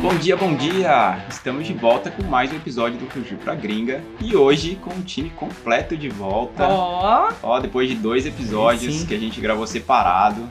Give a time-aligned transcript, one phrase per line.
[0.00, 1.18] Bom dia, bom dia!
[1.28, 5.02] Estamos de volta com mais um episódio do Fugir pra Gringa e hoje com o
[5.02, 6.64] time completo de volta.
[6.66, 9.06] Ó, Ó, depois de dois episódios Sim.
[9.06, 10.48] que a gente gravou separado,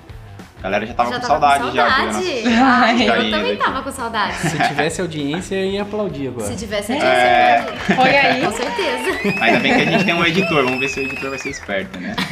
[0.59, 1.89] a galera já tava já com tava saudade, com já.
[1.89, 2.19] saudade.
[2.25, 3.63] viu, Ai, nossas eu carinhas também aqui.
[3.63, 4.35] tava com saudade.
[4.37, 6.47] Se tivesse audiência, eu ia aplaudir agora.
[6.47, 7.59] Se tivesse É.
[7.59, 8.41] audiência, foi aí.
[8.45, 9.43] com certeza.
[9.43, 11.49] Ainda bem que a gente tem um editor, vamos ver se o editor vai ser
[11.49, 12.15] esperto, né?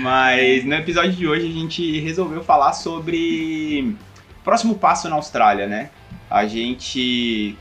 [0.00, 3.96] Mas no episódio de hoje a gente resolveu falar sobre
[4.44, 5.90] próximo passo na Austrália, né?
[6.30, 7.56] A gente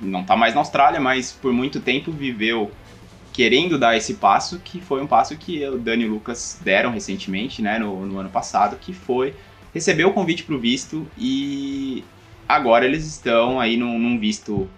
[0.00, 2.70] não tá mais na Austrália, mas por muito tempo viveu
[3.32, 6.90] querendo dar esse passo, que foi um passo que o Dani e o Lucas deram
[6.90, 9.34] recentemente, né, no, no ano passado, que foi
[9.72, 12.04] receber o convite para o visto e
[12.48, 14.68] agora eles estão aí num, num visto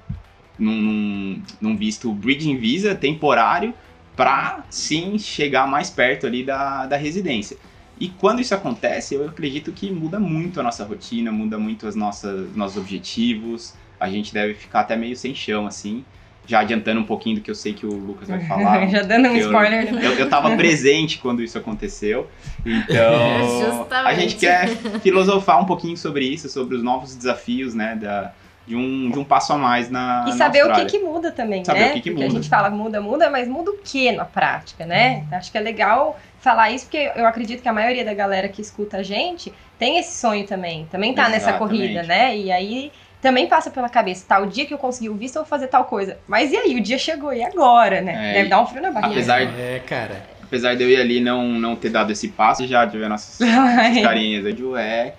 [0.58, 3.74] num, num, num visto bridging visa temporário
[4.16, 7.56] para sim chegar mais perto ali da, da residência.
[8.00, 11.94] E quando isso acontece, eu acredito que muda muito a nossa rotina, muda muito as
[11.94, 13.74] nossas nossos objetivos.
[14.00, 16.04] A gente deve ficar até meio sem chão assim.
[16.44, 18.86] Já adiantando um pouquinho do que eu sei que o Lucas vai falar.
[18.88, 19.92] já dando um Eu- spoiler.
[19.94, 20.00] né?
[20.04, 22.28] Eu, eu tava presente quando isso aconteceu.
[22.66, 23.92] Então, Justamente.
[24.08, 24.68] a gente quer
[25.00, 28.32] filosofar um pouquinho sobre isso, sobre os novos desafios, né, da,
[28.66, 31.32] de, um, de um passo a mais na E na saber o que, que muda
[31.32, 31.90] também, Saber né?
[31.90, 32.38] o que que porque muda.
[32.38, 35.24] a gente fala muda, muda, mas muda o que na prática, né?
[35.32, 38.60] Acho que é legal falar isso, porque eu acredito que a maioria da galera que
[38.60, 40.86] escuta a gente tem esse sonho também.
[40.90, 41.58] Também tá nessa Exatamente.
[41.58, 42.36] corrida, né?
[42.36, 45.42] E aí também passa pela cabeça, tá, o dia que eu conseguir o visto eu
[45.42, 46.18] vou fazer tal coisa.
[46.26, 48.30] Mas e aí, o dia chegou, e agora, né?
[48.30, 49.12] É, Deve dar um frio na barriga.
[49.12, 50.26] Apesar, É, cara.
[50.42, 53.38] apesar de eu ir ali não, não ter dado esse passo, já tiver nossas
[54.02, 55.14] carinhas aí, é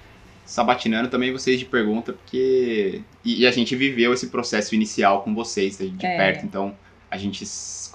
[0.45, 3.02] sabatinando também vocês de pergunta, porque.
[3.23, 6.17] E, e a gente viveu esse processo inicial com vocês de É.
[6.17, 6.75] perto, então
[7.09, 7.44] a gente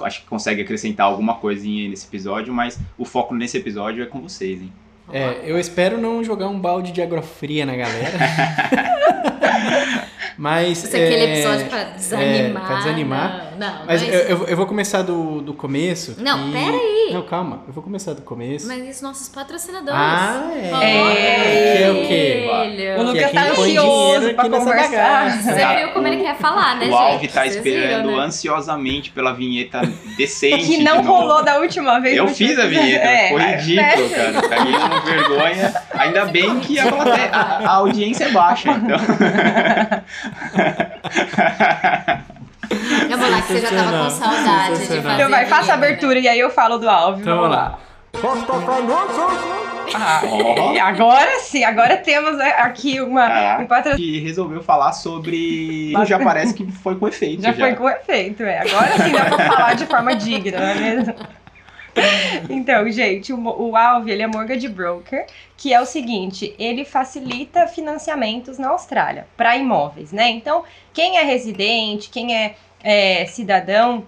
[0.03, 4.07] acho que consegue acrescentar alguma coisinha aí nesse episódio, mas o foco nesse episódio é
[4.07, 4.73] com vocês, hein?
[5.11, 8.19] É, eu espero não jogar um balde de água fria na galera.
[10.37, 10.85] Mas.
[10.85, 12.67] Isso é aquele é, episódio pra desanimar.
[12.67, 13.48] pra desanimar.
[13.59, 16.15] Não, Mas não eu, é eu, eu vou começar do, do começo.
[16.19, 16.77] Não, e- pera
[17.13, 17.63] Não, calma.
[17.67, 18.67] Eu vou começar do começo.
[18.69, 19.99] Mas nossos patrocinadores.
[20.01, 20.69] Ah, é.
[20.69, 21.77] É.
[21.77, 22.47] Que é o quê?
[22.99, 23.03] O.
[23.03, 25.43] Lucas aqui tá ansioso pra conversar.
[25.43, 26.95] Você Cara, viu como ele o- quer falar, né, o gente?
[26.95, 28.25] Alve tá Vocês esperando viram, né?
[28.25, 29.81] ansiosamente pela vinheta
[30.17, 30.67] decente.
[30.67, 32.17] Que não de rolou da última vez.
[32.17, 33.29] Eu fiz a último vinheta, episódio.
[33.29, 34.33] foi É, ridículo, fecha.
[34.33, 34.49] cara.
[34.49, 35.75] Caguei uma vergonha.
[35.95, 38.99] Ainda bem que a, plateia- a- a audiência é baixa, então.
[43.09, 45.15] Vamos lá, que você já tava com saudade de fazer.
[45.15, 45.87] Então vai, faça a né?
[45.87, 47.23] abertura e aí eu falo do Alves.
[47.23, 47.79] Então vamos lá.
[49.95, 50.21] Ah,
[50.75, 53.63] e agora sim, agora temos aqui uma, Caraca.
[53.63, 54.05] um patrocínio.
[54.05, 55.93] E resolveu falar sobre.
[56.07, 57.43] Já parece que foi com efeito.
[57.43, 58.59] Já foi com efeito, é.
[58.59, 61.15] Agora sim dá pra falar de forma digna, não é mesmo?
[62.49, 65.27] Então, gente, o, o ele é mortgage broker,
[65.57, 70.29] que é o seguinte, ele facilita financiamentos na Austrália para imóveis, né?
[70.31, 74.05] Então, quem é residente, quem é, é, cidadão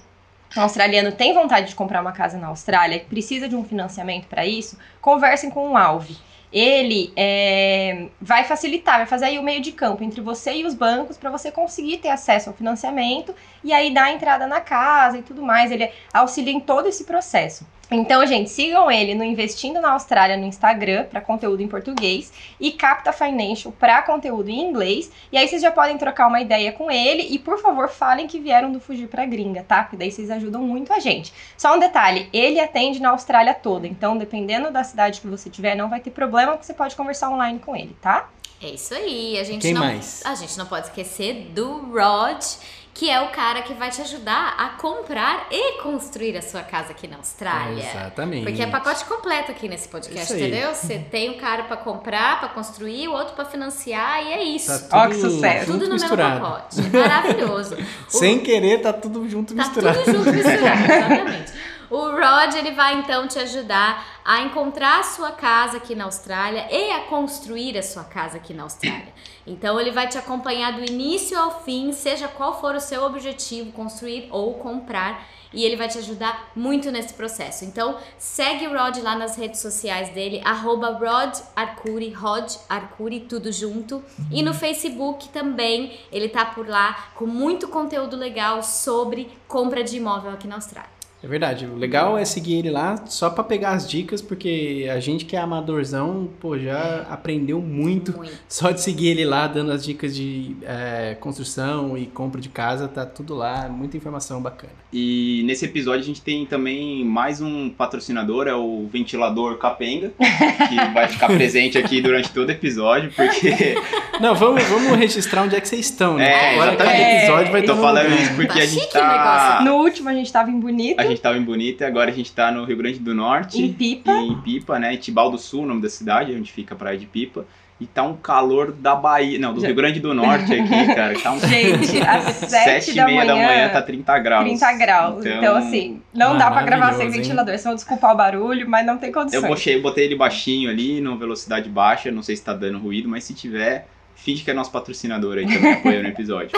[0.57, 4.45] australiano tem vontade de comprar uma casa na Austrália e precisa de um financiamento para
[4.45, 6.17] isso, conversem com o Alve.
[6.53, 10.75] Ele é, vai facilitar, vai fazer aí o meio de campo entre você e os
[10.75, 15.19] bancos para você conseguir ter acesso ao financiamento e aí dar a entrada na casa
[15.19, 15.71] e tudo mais.
[15.71, 17.65] Ele auxilia em todo esse processo.
[17.91, 22.71] Então, gente, sigam ele no Investindo na Austrália no Instagram para conteúdo em português e
[22.71, 25.11] Capta Financial para conteúdo em inglês.
[25.33, 28.39] E aí vocês já podem trocar uma ideia com ele e, por favor, falem que
[28.39, 29.83] vieram do Fugir pra Gringa, tá?
[29.83, 31.33] Porque daí vocês ajudam muito a gente.
[31.57, 35.75] Só um detalhe, ele atende na Austrália toda, então dependendo da cidade que você tiver,
[35.75, 38.29] não vai ter problema, porque você pode conversar online com ele, tá?
[38.63, 39.39] É isso aí.
[39.39, 40.21] A gente Quem não, mais?
[40.25, 42.45] A gente não pode esquecer do Rod,
[42.93, 46.91] que é o cara que vai te ajudar a comprar e construir a sua casa
[46.91, 47.83] aqui na Austrália.
[47.83, 48.45] Exatamente.
[48.45, 50.75] Porque é pacote completo aqui nesse podcast, entendeu?
[50.75, 54.89] Você tem um cara pra comprar, pra construir, o outro pra financiar e é isso.
[54.89, 55.67] Tá Ó, que sucesso.
[55.73, 56.41] tudo no misturado.
[56.41, 56.83] mesmo pacote.
[56.91, 57.77] Maravilhoso.
[58.13, 60.03] O- Sem querer, tá tudo junto Tá misturado.
[60.05, 61.53] tudo junto misturado, exatamente.
[61.91, 66.69] O Rod, ele vai então te ajudar a encontrar a sua casa aqui na Austrália
[66.71, 69.13] e a construir a sua casa aqui na Austrália.
[69.45, 73.73] Então ele vai te acompanhar do início ao fim, seja qual for o seu objetivo,
[73.73, 77.65] construir ou comprar, e ele vai te ajudar muito nesse processo.
[77.65, 83.51] Então segue o Rod lá nas redes sociais dele, arroba Rod Arcuri, Rod Arcuri, tudo
[83.51, 84.01] junto.
[84.31, 89.97] E no Facebook também, ele tá por lá com muito conteúdo legal sobre compra de
[89.97, 91.00] imóvel aqui na Austrália.
[91.23, 91.67] É verdade.
[91.67, 95.37] O legal é seguir ele lá só pra pegar as dicas, porque a gente que
[95.37, 98.17] é amadorzão, pô, já aprendeu muito.
[98.17, 98.33] Muito.
[98.49, 102.89] Só de seguir ele lá, dando as dicas de é, construção e compra de casa,
[102.89, 104.73] tá tudo lá, muita informação bacana.
[104.93, 110.93] E nesse episódio a gente tem também mais um patrocinador, é o ventilador Capenga, que
[110.95, 113.75] vai ficar presente aqui durante todo o episódio, porque
[114.21, 116.31] Não, vamos, vamos registrar onde é que vocês estão, né?
[116.31, 118.23] É, Agora cada episódio vai ter tô falando lugar.
[118.23, 119.59] isso porque Tá a gente tá.
[119.59, 119.65] negócio.
[119.65, 122.15] No último a gente tava em Bonito, A gente tava em Bonita e agora a
[122.15, 123.61] gente tá no Rio Grande do Norte.
[123.63, 124.11] em Pipa.
[124.13, 124.97] e em Pipa, né?
[124.97, 127.45] Tibau do Sul, o nome da cidade, onde fica a praia de Pipa.
[127.81, 129.39] E tá um calor da Bahia.
[129.39, 131.19] Não, do Já- Rio Grande do Norte aqui, cara.
[131.19, 134.45] Tá um Gente, às 7 sete e da meia manhã, da manhã tá 30 graus.
[134.45, 135.25] 30 graus.
[135.25, 137.13] Então, assim, não dá pra gravar sem hein?
[137.13, 137.53] ventilador.
[137.53, 139.43] Vocês vão desculpar o barulho, mas não tem condições.
[139.43, 142.11] Eu botei, botei ele baixinho ali, numa velocidade baixa.
[142.11, 143.89] Não sei se tá dando ruído, mas se tiver,
[144.25, 146.51] finge que é nosso patrocinador aí também apoia no episódio.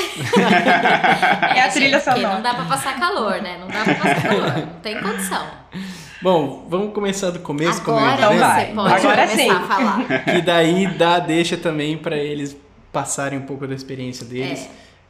[1.54, 2.34] É a trilha Porque sonora.
[2.36, 3.58] não dá pra passar calor, né?
[3.60, 4.52] Não dá pra passar calor.
[4.58, 5.46] Não tem condição.
[6.20, 8.66] Bom, vamos começar do começo, como eu Agora Então dizendo, vai.
[8.66, 9.50] você pode Agora começar sim.
[9.50, 10.24] a falar.
[10.24, 12.56] que daí dá deixa também pra eles
[12.92, 14.68] passarem um pouco da experiência deles, É.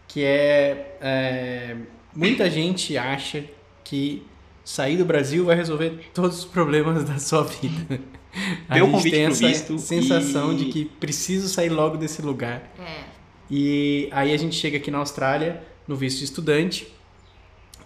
[0.09, 1.77] que é, é,
[2.15, 3.45] muita gente acha
[3.85, 4.27] que
[4.65, 8.01] sair do Brasil vai resolver todos os problemas da sua vida.
[8.67, 12.73] A Deu gente tem essa visto sensação e- de que preciso sair logo desse lugar.
[12.79, 13.05] É.
[13.51, 16.91] E aí a gente chega aqui na Austrália no visto de estudante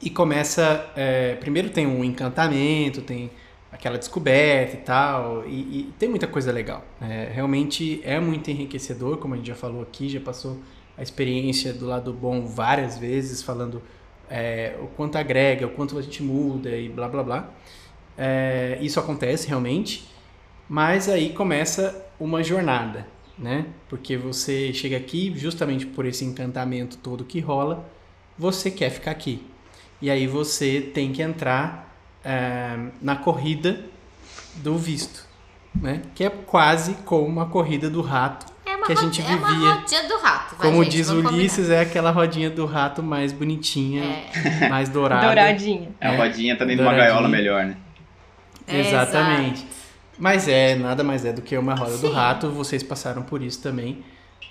[0.00, 0.88] e começa.
[0.94, 3.28] é, primeiro tem um encantamento, tem
[3.72, 5.50] aquela descoberta e tal, e,
[5.80, 6.84] e tem muita coisa legal.
[7.00, 7.30] né?
[7.34, 10.58] realmente é muito enriquecedor, como a gente já falou aqui, já passou
[10.96, 13.82] a experiência do lado bom várias vezes, falando
[14.30, 17.50] é, o quanto agrega, o quanto a gente muda e blá blá blá.
[18.18, 20.08] É, isso acontece realmente,
[20.68, 23.06] mas aí começa uma jornada,
[23.38, 23.66] né?
[23.88, 27.88] Porque você chega aqui justamente por esse encantamento todo que rola,
[28.38, 29.42] você quer ficar aqui.
[30.00, 31.94] E aí você tem que entrar
[32.24, 33.84] é, na corrida
[34.56, 35.26] do visto,
[35.74, 36.02] né?
[36.14, 38.55] Que é quase como uma corrida do rato.
[38.92, 39.72] É uma, Que a gente é uma vivia.
[39.74, 40.56] rodinha do rato.
[40.56, 44.02] vai, Como gente, diz Ulisses, é aquela rodinha do rato mais bonitinha,
[44.34, 44.68] combinar.
[44.70, 45.26] mais dourada.
[45.26, 45.88] Douradinha.
[46.00, 46.16] É, a É.
[46.16, 47.76] rodinha tá dentro de uma gaiola melhor, né?
[48.66, 49.58] É, Exatamente.
[49.62, 49.76] exato.
[50.18, 52.12] Mas é, nada mais é do que uma roda do Sim.
[52.12, 54.02] rato, vocês passaram por isso também,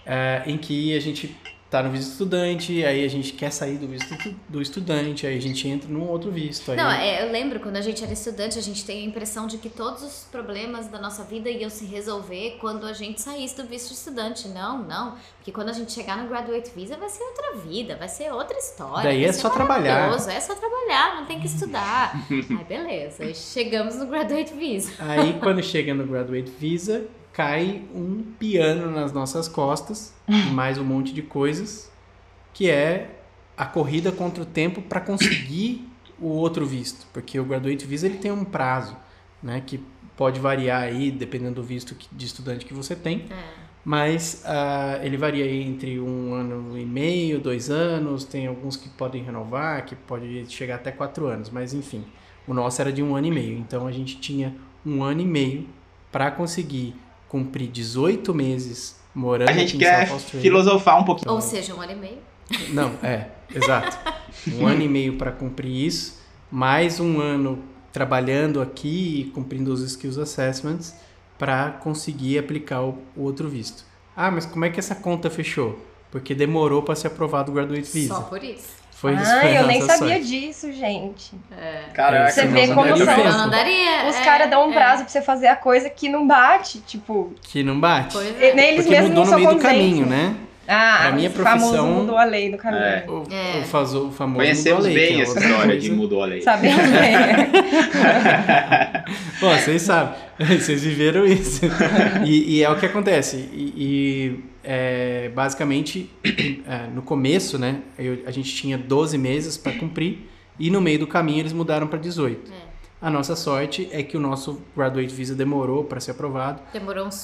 [0.05, 1.35] é, em que a gente
[1.69, 5.41] tá no visto estudante, aí a gente quer sair do visto do estudante, aí a
[5.41, 6.71] gente entra num outro visto.
[6.71, 9.47] Aí Não, é, eu lembro quando a gente era estudante, a gente tem a impressão
[9.47, 13.57] de que todos os problemas da nossa vida iam se resolver quando a gente saísse
[13.57, 14.47] do visto estudante.
[14.47, 15.15] Não, não.
[15.37, 18.57] Porque quando a gente chegar no Graduate Visa vai ser outra vida, vai ser outra
[18.57, 19.03] história.
[19.03, 20.13] Daí é só trabalhar.
[20.15, 22.13] É só trabalhar, não tem que estudar.
[22.31, 24.91] Aí beleza, aí chegamos no Graduate Visa.
[24.99, 30.85] Aí quando chega no Graduate Visa, cai um piano nas nossas costas, e mais um
[30.85, 31.91] monte de coisas,
[32.53, 33.09] que é
[33.57, 35.85] a corrida contra o tempo para conseguir
[36.17, 38.95] o outro visto, porque o Graduate Visa ele tem um prazo,
[39.43, 39.83] né, que
[40.15, 43.35] pode variar aí dependendo do visto de estudante que você tem, É.
[43.83, 49.21] mas ah, ele varia entre um ano e meio, dois anos, tem alguns que podem
[49.21, 52.05] renovar, que pode chegar até quatro anos, mas enfim,
[52.47, 54.55] o nosso era de um ano e meio, então a gente tinha
[54.85, 55.67] um ano e meio
[56.13, 56.95] para conseguir
[57.35, 60.41] cumprir 18 meses morando A gente aqui em quer South Australia.
[60.41, 61.31] filosofar um pouquinho.
[61.33, 62.17] Ou seja, um ano e meio.
[62.69, 63.97] Não, é, exato.
[64.53, 67.59] Um ano e meio para cumprir isso, mais um ano
[67.91, 70.95] trabalhando aqui e cumprindo os skills assessments
[71.37, 73.83] para conseguir aplicar o, o outro visto.
[74.15, 75.77] Ah, mas como é que essa conta fechou?
[76.11, 78.13] Porque demorou para ser aprovado o Graduate Visa.
[78.13, 78.67] Só por isso.
[79.13, 79.31] Foi isso.
[79.31, 81.31] Ah, eu nem sabia disso, gente.
[81.93, 83.23] Caraca, Você vê como são- tempo.
[83.23, 84.07] Não daria.
[84.09, 84.73] Os é, caras dão um é.
[84.73, 88.17] prazo pra você fazer a coisa que não bate, tipo, Que não bate.
[88.17, 88.53] E- é.
[88.53, 90.35] nem eles Porque mesmos mudou não no são meio do caminho, né?
[90.67, 92.81] Ah, Pra minha o famoso profissão- mudou a lei no caminho.
[92.83, 93.05] É.
[93.07, 93.59] O, É.
[93.59, 96.23] o, fazo- o famoso Conhecemos mudou a lei, que bem é essa história de mudou
[96.23, 96.41] a lei.
[96.41, 97.15] Sabemos bem.
[99.39, 100.15] Bom, vocês sabem,
[100.59, 101.61] vocês viveram isso.
[102.25, 103.37] E, e é o que acontece.
[103.53, 106.09] E, e, é, basicamente,
[106.67, 110.27] é, no começo, né, eu- a gente tinha 12 meses para cumprir
[110.59, 112.51] e no meio do caminho eles mudaram para 18.
[112.51, 112.55] É.
[113.01, 116.61] A nossa sorte é que o nosso Graduate Visa demorou para ser aprovado.
[116.73, 117.15] Demorou uns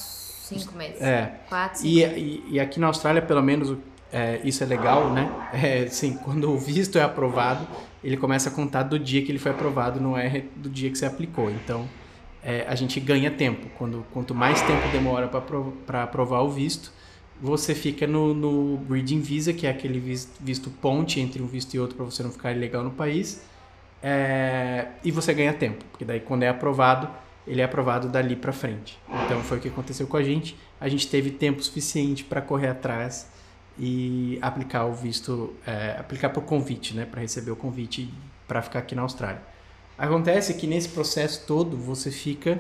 [0.44, 1.02] cinco meses.
[1.02, 3.76] É, Quatro, cinco e, e, e aqui na Austrália, pelo menos,
[4.12, 5.32] é, isso é legal, né?
[5.54, 7.66] É, sim, quando o visto é aprovado,
[8.04, 10.98] ele começa a contar do dia que ele foi aprovado, não é do dia que
[10.98, 11.50] você aplicou.
[11.50, 11.88] Então,
[12.44, 13.68] é, a gente ganha tempo.
[13.78, 15.28] Quando, quanto mais tempo demora
[15.88, 16.92] para aprovar o visto,
[17.42, 21.74] você fica no, no Bridging Visa, que é aquele vis- visto ponte entre um visto
[21.74, 23.42] e outro para você não ficar ilegal no país.
[24.04, 27.10] É, e você ganha tempo, porque daí quando é aprovado,
[27.48, 28.98] ele é aprovado dali para frente.
[29.26, 30.56] Então foi o que aconteceu com a gente.
[30.80, 33.28] A gente teve tempo suficiente para correr atrás
[33.80, 38.14] e aplicar o visto, é, aplicar para o convite, né, para receber o convite
[38.48, 39.42] para ficar aqui na Austrália.
[39.98, 42.60] Acontece que nesse processo todo você fica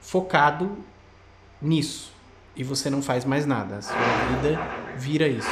[0.00, 0.78] focado
[1.60, 2.11] nisso
[2.54, 3.76] e você não faz mais nada.
[3.76, 4.58] A sua vida
[4.96, 5.48] vira isso.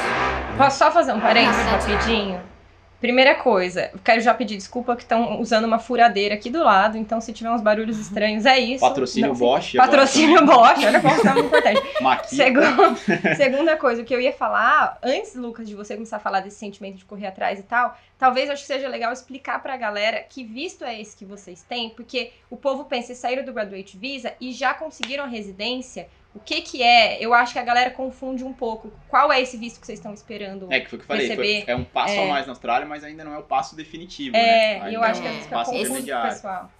[0.57, 2.51] Posso só fazer um parênteses rapidinho?
[2.99, 7.19] Primeira coisa, quero já pedir desculpa que estão usando uma furadeira aqui do lado, então
[7.19, 8.81] se tiver uns barulhos estranhos é isso.
[8.81, 9.73] Patrocínio Não- Bosch.
[9.75, 11.81] Patrocínio Bosch, olha como tá muito importante.
[11.99, 12.35] Maqui.
[12.35, 12.95] Segundo,
[13.35, 16.57] segunda coisa, o que eu ia falar, antes, Lucas, de você começar a falar desse
[16.57, 20.19] sentimento de correr atrás e tal, talvez eu acho que seja legal explicar pra galera
[20.29, 23.97] que visto é esse que vocês têm, porque o povo pensa, vocês saíram do Graduate
[23.97, 27.17] Visa e já conseguiram a residência, o que que é?
[27.23, 28.91] Eu acho que a galera confunde um pouco.
[29.09, 30.67] Qual é esse visto que vocês estão esperando?
[30.71, 32.25] É que foi o que eu falei, foi- é um passo É.
[32.25, 34.91] a mais na Austrália, mas ainda não é o passo definitivo, É, né?
[34.91, 36.33] e eu acho que é às um fica passo confuso pro intermediário.
[36.33, 36.71] pessoal.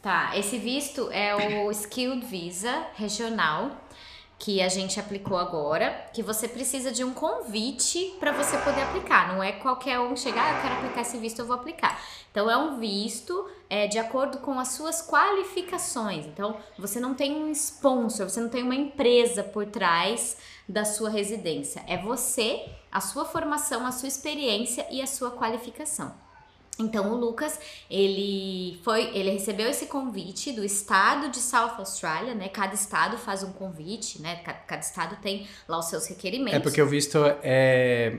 [0.00, 3.70] Tá, esse visto é o Skilled Visa regional
[4.38, 9.32] que a gente aplicou agora, que você precisa de um convite para você poder aplicar.
[9.32, 12.02] Não é qualquer um chegar, ah, eu quero aplicar esse visto, eu vou aplicar.
[12.32, 16.26] Então é um visto é, de acordo com as suas qualificações.
[16.26, 20.36] Então você não tem um sponsor, você não tem uma empresa por trás
[20.68, 21.82] da sua residência.
[21.88, 26.12] É você, a sua formação, a sua experiência e a sua qualificação.
[26.78, 32.50] Então o Lucas, ele foi, ele recebeu esse convite do estado de South Australia, né?
[32.50, 34.36] Cada estado faz um convite, né?
[34.44, 36.58] Cada, cada estado tem lá os seus requerimentos.
[36.58, 38.18] É porque o visto é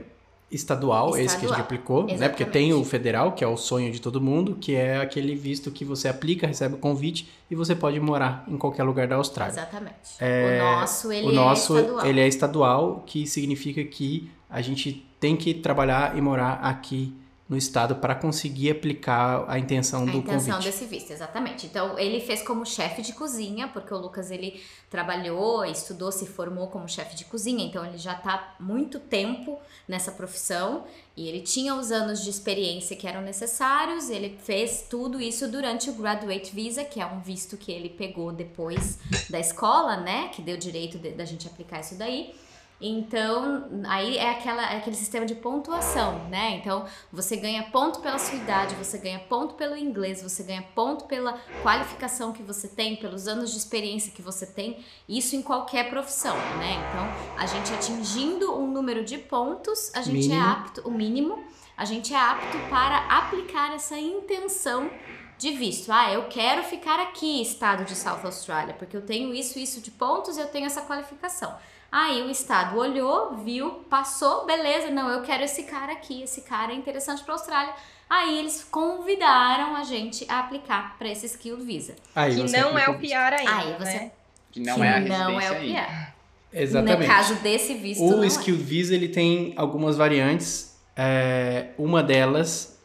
[0.54, 2.28] estadual, esse que a gente Estadual, aplicou, né?
[2.28, 2.50] Porque exatamente.
[2.50, 5.84] tem o federal, que é o sonho de todo mundo, que é aquele visto que
[5.84, 9.52] você aplica, recebe o convite e você pode morar em qualquer lugar da Austrália.
[9.52, 9.94] Exatamente.
[10.20, 12.06] É, o nosso, ele o nosso, é estadual.
[12.06, 17.12] ele é estadual, que significa que a gente tem que trabalhar e morar aqui
[17.54, 20.64] no estado para conseguir aplicar a intenção a do intenção convite.
[20.72, 21.66] desse visto, exatamente.
[21.66, 26.66] Então, ele fez como chefe de cozinha, porque o Lucas, ele trabalhou, estudou, se formou
[26.68, 29.58] como chefe de cozinha, então ele já tá muito tempo
[29.88, 30.84] nessa profissão
[31.16, 35.90] e ele tinha os anos de experiência que eram necessários, ele fez tudo isso durante
[35.90, 38.98] o Graduate Visa, que é um visto que ele pegou depois
[39.30, 42.34] da escola, né, que deu direito de- da gente aplicar isso daí.
[42.80, 46.56] Então, aí é, aquela, é aquele sistema de pontuação, né?
[46.56, 51.04] Então, você ganha ponto pela sua idade, você ganha ponto pelo inglês, você ganha ponto
[51.04, 55.88] pela qualificação que você tem, pelos anos de experiência que você tem, isso em qualquer
[55.88, 56.84] profissão, né?
[56.88, 60.46] Então, a gente atingindo um número de pontos, a gente é Mínimo.
[60.46, 61.44] apto, o mínimo,
[61.76, 64.90] a gente é apto para aplicar essa intenção
[65.38, 65.90] de visto.
[65.90, 69.90] Ah, eu quero ficar aqui, estado de South Australia, porque eu tenho isso, isso de
[69.90, 71.56] pontos e eu tenho essa qualificação.
[71.96, 76.72] Aí o Estado olhou, viu, passou, beleza, não, eu quero esse cara aqui, esse cara
[76.72, 77.72] é interessante para a Austrália.
[78.10, 81.94] Aí eles convidaram a gente a aplicar para esse Skilled Visa.
[82.12, 82.98] Aí Que não é o.
[82.98, 84.10] PR ainda, Aí você- né?
[84.50, 85.54] Que não que é a não é o.
[85.54, 86.12] PR.
[86.52, 87.00] Exatamente.
[87.08, 88.26] No caso desse visto, O não é.
[88.26, 90.76] Skilled Visa ele tem algumas variantes.
[90.96, 92.76] É, uma delas,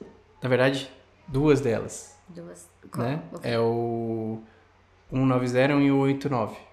[0.42, 0.88] na verdade,
[1.28, 2.68] duas delas, Duas.
[2.96, 3.22] né?
[3.34, 3.48] O quê?
[3.48, 4.40] É o
[5.12, 6.69] 190 e o 89.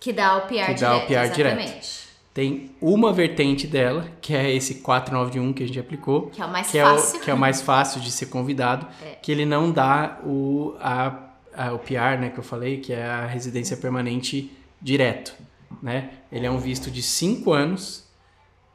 [0.00, 0.80] Que dá o PR Que direto.
[0.80, 1.58] dá o PR direto.
[1.60, 2.08] exatamente.
[2.34, 6.48] Tem uma vertente dela, que é esse 491 que a gente aplicou, Que é o
[6.52, 7.18] mais que é fácil.
[7.18, 9.16] o, que é o mais fácil de ser convidado, É.
[9.20, 11.14] que ele não dá o, a,
[11.56, 15.34] a- o PR, né, que eu falei, que é a residência permanente direto,
[15.82, 16.10] né?
[16.30, 18.06] Ele é um visto de cinco anos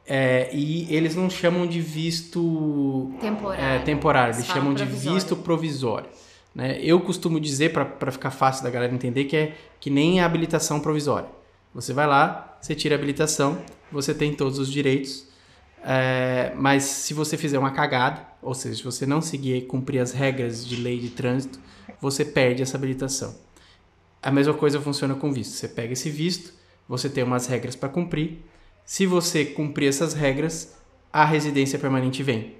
[0.06, 3.64] é, e eles não chamam de visto Temporário.
[3.64, 6.08] é, temporário, Eles eles chamam de visto provisório.
[6.54, 6.78] Né?
[6.80, 10.80] Eu costumo dizer, para ficar fácil da galera entender, que é que nem a habilitação
[10.80, 11.28] provisória.
[11.74, 13.58] Você vai lá, você tira a habilitação,
[13.90, 15.26] você tem todos os direitos,
[15.82, 20.12] é, mas se você fizer uma cagada, ou seja, se você não seguir cumprir as
[20.12, 21.58] regras de lei de trânsito,
[22.00, 23.34] você perde essa habilitação.
[24.22, 25.52] A mesma coisa funciona com visto.
[25.52, 26.54] Você pega esse visto,
[26.88, 28.38] você tem umas regras para cumprir.
[28.84, 30.74] Se você cumprir essas regras,
[31.12, 32.54] a residência permanente vem.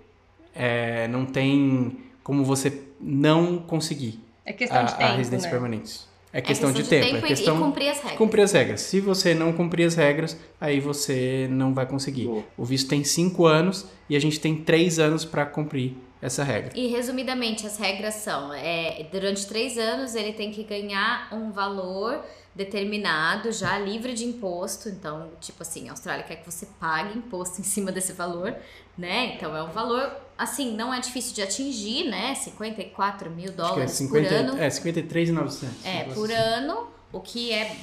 [0.55, 2.71] É, não tem como você
[3.05, 5.51] não conseguir É questão a, de a tempo, residência né?
[5.51, 6.01] permanente.
[6.33, 8.19] É questão, de, tempo, é e- questão e cumprir as regras.
[8.19, 8.81] cumprir as regras.
[8.81, 12.25] Se você não cumprir as regras, aí você não vai conseguir.
[12.25, 12.43] Boa.
[12.59, 16.73] O visto tem cinco anos e a gente tem três anos para cumprir essa regra.
[16.75, 22.21] E resumidamente, as regras são: é, durante três anos ele tem que ganhar um valor
[22.53, 24.89] determinado, já livre de imposto.
[24.89, 28.55] Então, tipo assim, a Austrália quer que você pague imposto em cima desse valor,
[28.99, 29.35] né?
[29.37, 32.35] Então é um valor, assim, não é difícil de atingir, né?
[32.35, 34.59] 54 mil é, dólares 50, por ano.
[34.63, 35.85] é 53,900.
[35.85, 36.43] É, por assim.
[36.43, 37.77] ano, o que é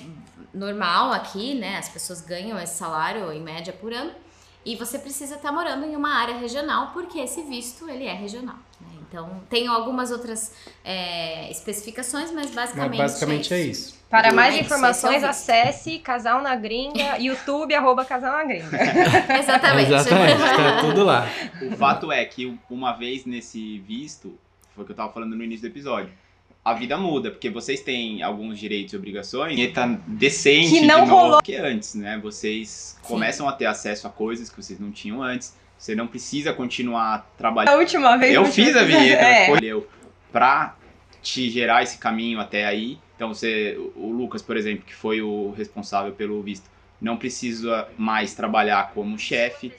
[0.53, 1.77] normal aqui, né?
[1.77, 4.11] As pessoas ganham esse salário em média por ano.
[4.63, 8.57] E você precisa estar morando em uma área regional, porque esse visto, ele é regional.
[8.79, 8.87] né?
[9.01, 10.51] Então, tem algumas outras
[10.83, 14.00] é, especificações, mas Mas basicamente, basicamente é é isso.
[14.11, 18.67] Para mais É isso, informações, é acesse Casal na Gringa, YouTube, arroba Casal na Gringa.
[19.39, 19.91] Exatamente.
[19.93, 21.27] Exatamente, tá tudo lá.
[21.61, 24.37] O fato é que uma vez nesse visto,
[24.75, 26.11] foi o que eu tava falando no início do episódio.
[26.63, 31.05] A vida muda, porque vocês têm alguns direitos e obrigações e tá decente Que não
[31.05, 31.41] de novo rolou.
[31.41, 32.19] que antes, né?
[32.21, 35.55] Vocês começam a ter acesso a coisas que vocês não tinham antes.
[35.75, 37.73] Você não precisa continuar trabalhando.
[37.73, 39.43] A última vez Eu fiz a vinheta, É.
[39.45, 39.87] escolheu
[40.31, 40.75] pra
[41.21, 42.97] te gerar esse caminho até aí.
[43.15, 48.33] Então você, o Lucas, por exemplo, que foi o responsável pelo visto, não precisa mais
[48.33, 49.73] trabalhar como chefe.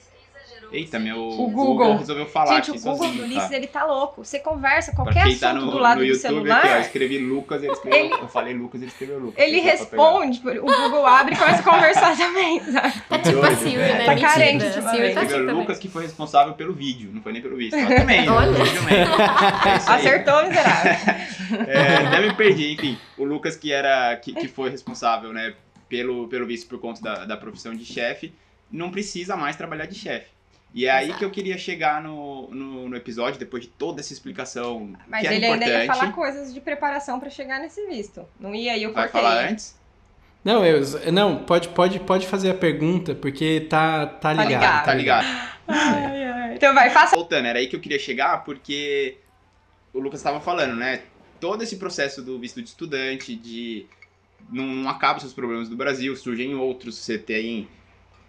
[0.73, 1.97] Eita, meu O Google.
[1.99, 3.27] resolveu falar Gente, o aqui Google sozinho, do tá?
[3.27, 4.25] Ulisses, ele tá louco.
[4.25, 6.75] Você conversa qualquer quem assunto tá no, do lado no do YouTube celular, aqui, ó,
[6.77, 8.05] eu escrevi Lucas, ele escreveu.
[8.07, 9.45] Ele- Eu falei Lucas, ele escreveu Lucas.
[9.45, 13.01] ele responde, o Google abre e começa a conversar também, sabe?
[13.09, 14.05] Tá tipo a Siri, né?
[14.07, 15.15] Tá carente A Siri ultimamente.
[15.15, 15.55] tá assim Escreveu também.
[15.61, 18.53] Lucas que foi responsável pelo vídeo, não foi nem pelo também, Olha.
[18.65, 18.81] vídeo.
[18.89, 19.97] É isso aí.
[20.01, 20.93] Acertou, miserável.
[21.69, 22.99] É, até me perdi, enfim.
[23.19, 25.55] O Lucas que era que, que foi responsável, né,
[25.89, 28.33] pelo, pelo visto por conta da, da profissão de chefe,
[28.71, 30.29] não precisa mais trabalhar de chefe.
[30.75, 31.19] E é aí Exato.
[31.19, 35.27] que eu queria chegar no, no, no episódio, depois de toda essa explicação Mas que
[35.27, 38.27] é ele ainda ia falar coisas de preparação pra chegar nesse visto.
[38.41, 39.21] Não ia, e eu Vai cortei.
[39.21, 39.79] falar antes?
[40.45, 44.49] Não, eu, não pode, pode, pode fazer a pergunta, porque tá, tá ligado.
[44.49, 44.85] ligado.
[44.85, 45.27] Tá ligado?
[45.69, 46.55] Ai, ai.
[46.55, 47.15] Então vai, faça.
[47.15, 49.19] Voltando, era aí que eu queria chegar, porque
[49.93, 51.03] o Lucas estava falando, né?
[51.39, 53.87] Todo esse processo do visto de estudante, de
[54.51, 57.69] não, não acaba os seus problemas do Brasil, surgem outros, você tem.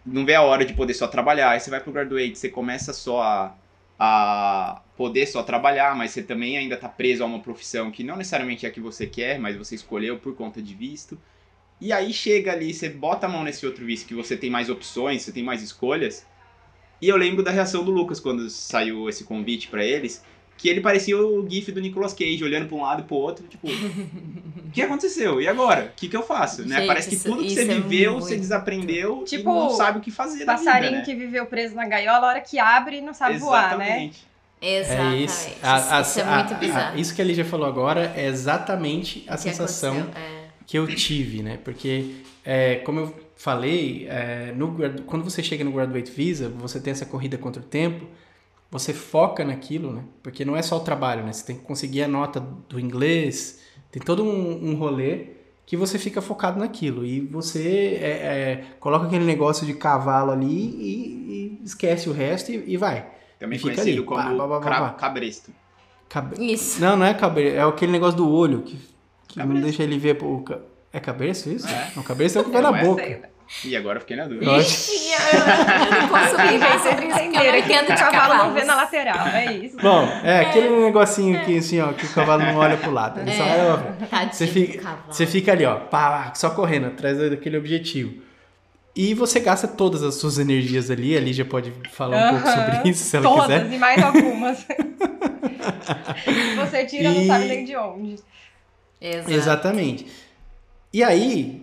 [0.05, 1.51] Não vê a hora de poder só trabalhar.
[1.51, 3.55] Aí você vai pro graduate, você começa só a,
[3.97, 8.17] a poder só trabalhar, mas você também ainda tá preso a uma profissão que não
[8.17, 11.17] necessariamente é a que você quer, mas você escolheu por conta de visto.
[11.79, 14.69] E aí chega ali, você bota a mão nesse outro visto que você tem mais
[14.69, 16.25] opções, você tem mais escolhas.
[17.01, 20.23] E eu lembro da reação do Lucas quando saiu esse convite pra eles,
[20.63, 23.45] que ele parecia o gif do Nicolas Cage, olhando pra um lado e pro outro,
[23.49, 23.67] tipo,
[24.65, 25.41] o que aconteceu?
[25.41, 25.87] E agora?
[25.87, 26.61] O que, que eu faço?
[26.65, 26.77] Né?
[26.77, 28.25] Gente, Parece que tudo que você é viveu, muito.
[28.25, 31.03] você desaprendeu Tipo, e não sabe o que fazer na Passarinho vida, né?
[31.05, 33.85] que viveu preso na gaiola, a hora que abre não sabe voar, né?
[34.07, 34.27] Exatamente.
[34.61, 35.23] É Exatamente.
[35.25, 35.49] isso.
[35.61, 36.97] A- a- isso é a- muito a- bizarro.
[36.99, 40.45] isso que a Lígia falou agora é exatamente a que sensação é.
[40.65, 41.59] que eu tive, né?
[41.61, 42.15] Porque,
[42.45, 44.73] é, como eu falei, é, no
[45.05, 48.05] quando você chega no Graduate Visa, você tem essa corrida contra o tempo,
[48.73, 50.03] você foca naquilo, né?
[50.23, 51.31] Porque não é só o trabalho, né?
[51.31, 53.61] Você tem que conseguir a nota do inglês,
[53.91, 55.27] tem todo um, um rolê
[55.63, 57.05] que você fica focado naquilo.
[57.05, 62.51] E você é, é, coloca aquele negócio de cavalo ali e, e esquece o resto
[62.51, 63.05] e, e vai.
[63.39, 65.51] Também E fica conhecido ali, como pá, pá, pá, pá, cabresto.
[66.09, 66.81] Cabe- Isso.
[66.81, 68.79] Não, não é cabresto, é aquele negócio do olho que,
[69.27, 70.17] que não deixa ele ver
[70.91, 71.67] É cabresto isso?
[71.67, 71.91] É.
[71.95, 72.83] Não, cabresto é o que vai na é?
[72.83, 73.32] boca.
[73.65, 74.51] E agora eu fiquei na dúvida.
[74.57, 78.33] Ixi, eu, não consigo Enfim, ver gente, vocês eu entenderam não que o de cavalo
[78.43, 79.77] não vê na lateral, é isso.
[79.77, 83.19] Bom, é aquele negocinho que assim, ó, que o cavalo não olha pro lado.
[83.19, 84.07] Ele só olha.
[84.09, 88.21] Tadinho Você fica, você fica ali, ó, pá, só correndo atrás daquele objetivo.
[88.95, 91.17] E você gasta todas as suas energias ali.
[91.17, 92.71] A Lígia pode falar um pouco Aham.
[92.73, 93.73] sobre isso, se ela Todas quiser.
[93.73, 94.65] e mais algumas.
[96.57, 98.15] Você tira, não E- sabe nem de onde.
[99.01, 99.31] Exato.
[99.31, 100.05] Exatamente.
[100.91, 101.62] E aí,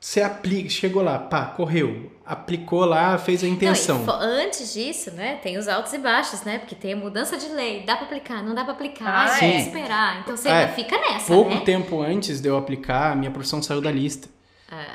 [0.00, 4.02] você aplica, chegou lá, pá, correu, aplicou lá, fez a Não, intenção.
[4.04, 6.58] fo- antes disso, né, tem os altos e baixos, né?
[6.58, 7.82] Porque tem a mudança de lei.
[7.84, 9.26] Dá pra aplicar, não dá pra aplicar.
[9.28, 9.60] Ah, tem que é.
[9.60, 10.20] esperar.
[10.20, 11.60] Então você É, ainda fica nessa, Pouco né?
[11.60, 14.28] tempo antes de eu aplicar, a minha profissão saiu da lista
[14.72, 14.86] É.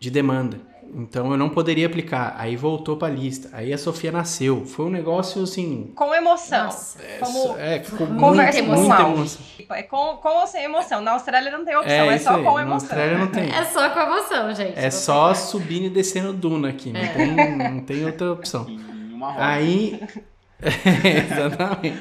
[0.00, 0.58] de demanda.
[0.96, 2.34] Então eu não poderia aplicar.
[2.38, 3.50] Aí voltou pra lista.
[3.52, 4.64] Aí a Sofia nasceu.
[4.64, 5.90] Foi um negócio assim.
[5.94, 6.66] Com emoção.
[6.66, 6.98] Nossa.
[7.20, 9.44] Como É, com Conversa muita, com muita emoção.
[9.70, 11.00] é com, com ou sem emoção.
[11.00, 12.42] Na Austrália não tem opção, é, isso só aí.
[12.44, 12.74] com Na emoção.
[12.88, 13.50] Austrália não tem.
[13.50, 14.78] É só com emoção, gente.
[14.78, 16.90] É só tem- subindo e descendo duna aqui.
[16.92, 17.08] Não, É.
[17.08, 18.66] tem, não tem outra opção.
[19.36, 20.00] Aí.
[20.62, 21.98] Exatamente.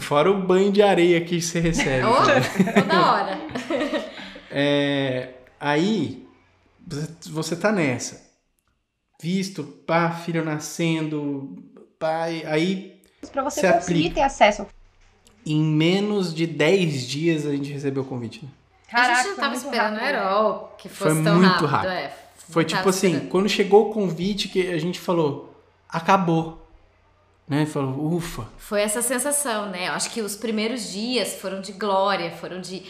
[0.00, 2.04] Fora o banho de areia que você recebe.
[2.04, 3.38] Oh, toda hora.
[4.50, 5.28] É,
[5.60, 6.26] aí,
[7.30, 8.26] você- tá nessa.
[9.20, 11.56] Visto, pá, filho nascendo,
[11.98, 12.42] pai.
[12.46, 12.96] Aí,
[13.32, 14.14] Pra você Se conseguir aplica.
[14.14, 14.66] ter acesso.
[15.44, 18.44] em menos de 10 dias, a gente recebeu o convite.
[18.44, 18.50] né?
[18.90, 20.08] a gente Caraca, não foi tava esperando o rápido, né?
[20.22, 21.66] Herol que Foi fosse tão muito rápido.
[21.66, 21.90] rápido.
[21.90, 22.16] É,
[22.48, 23.28] Foi tipo assim, esperando.
[23.30, 25.54] quando chegou o convite que a gente falou,
[25.88, 26.66] acabou.
[27.46, 27.66] Né?
[27.66, 28.46] Falou, ufa.
[28.58, 29.88] Foi essa sensação, né?
[29.88, 32.82] Eu acho que os primeiros dias foram de glória, foram de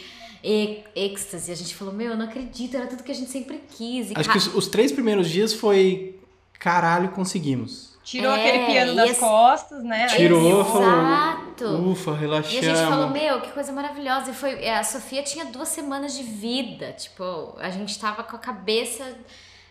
[0.43, 1.51] êxtase.
[1.51, 4.11] A gente falou, meu, eu não acredito, era tudo que a gente sempre quis.
[4.11, 6.19] E Acho que os, os três primeiros dias foi,
[6.59, 7.89] caralho, conseguimos.
[8.03, 10.07] Tirou É, aquele piano das esse- costas, né?
[10.07, 11.91] Tirou, assim, falou, Exato.
[11.91, 12.65] ufa, E a relaxamos.
[12.65, 14.31] gente falou, meu, que coisa maravilhosa.
[14.31, 16.91] E foi, é, a Sofia tinha duas semanas de vida.
[16.93, 19.05] Tipo, a gente tava com a cabeça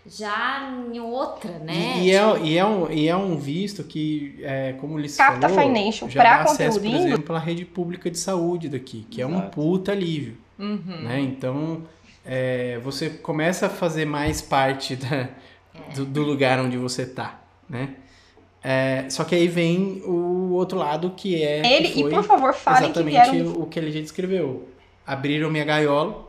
[0.07, 1.99] já em outra, né?
[1.99, 5.17] E, e é, e, é um, e é um visto que, é, como o Ulisses
[5.19, 9.05] Capta falou, Financial já pra dá acesso, por exemplo, pela rede pública de saúde daqui,
[9.11, 9.51] que é um Exato.
[9.51, 10.37] puta alívio.
[10.59, 11.03] Uhum.
[11.03, 11.21] Né?
[11.21, 11.83] Então,
[12.25, 15.29] é, você começa a fazer mais parte da-
[15.95, 17.95] do, do lugar onde você tá, né?
[18.63, 21.65] É, só que aí vem o outro lado que é.
[21.77, 23.53] Ele, que e por favor, falem que exatamente vieram.
[23.63, 24.69] o que ele já descreveu.
[25.07, 26.27] Abriram minha gaiola,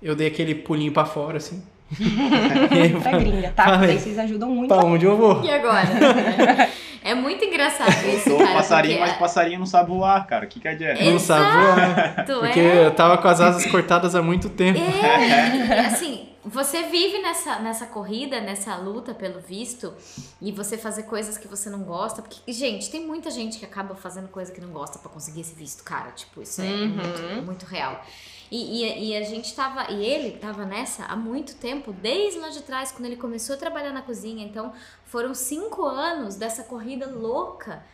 [0.00, 1.62] eu dei aquele pulinho pra fora, assim.
[1.90, 3.64] Eu Pra falei, gringa, tá?
[3.64, 4.68] falei, Daí vocês ajudam muito.
[4.74, 5.44] pra onde eu vou?
[5.44, 6.68] E agora?
[7.04, 8.54] É muito engraçado isso, Sou cara.
[8.54, 10.44] passarinho, porque mas passarinho não sabe voar, cara.
[10.44, 11.04] O que, que adianta?
[11.04, 12.24] Não sabe voar.
[12.26, 12.86] Porque é.
[12.86, 14.80] eu tava com as asas cortadas há muito tempo.
[14.80, 16.15] É, e, assim,
[16.46, 19.92] você vive nessa, nessa corrida, nessa luta pelo visto,
[20.40, 22.22] e você fazer coisas que você não gosta.
[22.22, 25.54] Porque, gente, tem muita gente que acaba fazendo coisa que não gosta pra conseguir esse
[25.54, 26.12] visto, cara.
[26.12, 26.88] Tipo, isso é Uhum.
[26.88, 28.00] muito, muito real.
[28.50, 32.48] E, e, e a gente tava, e ele tava nessa há muito tempo, desde lá
[32.48, 34.44] de trás, quando ele começou a trabalhar na cozinha.
[34.46, 34.72] Então,
[35.04, 37.84] foram cinco anos dessa corrida louca.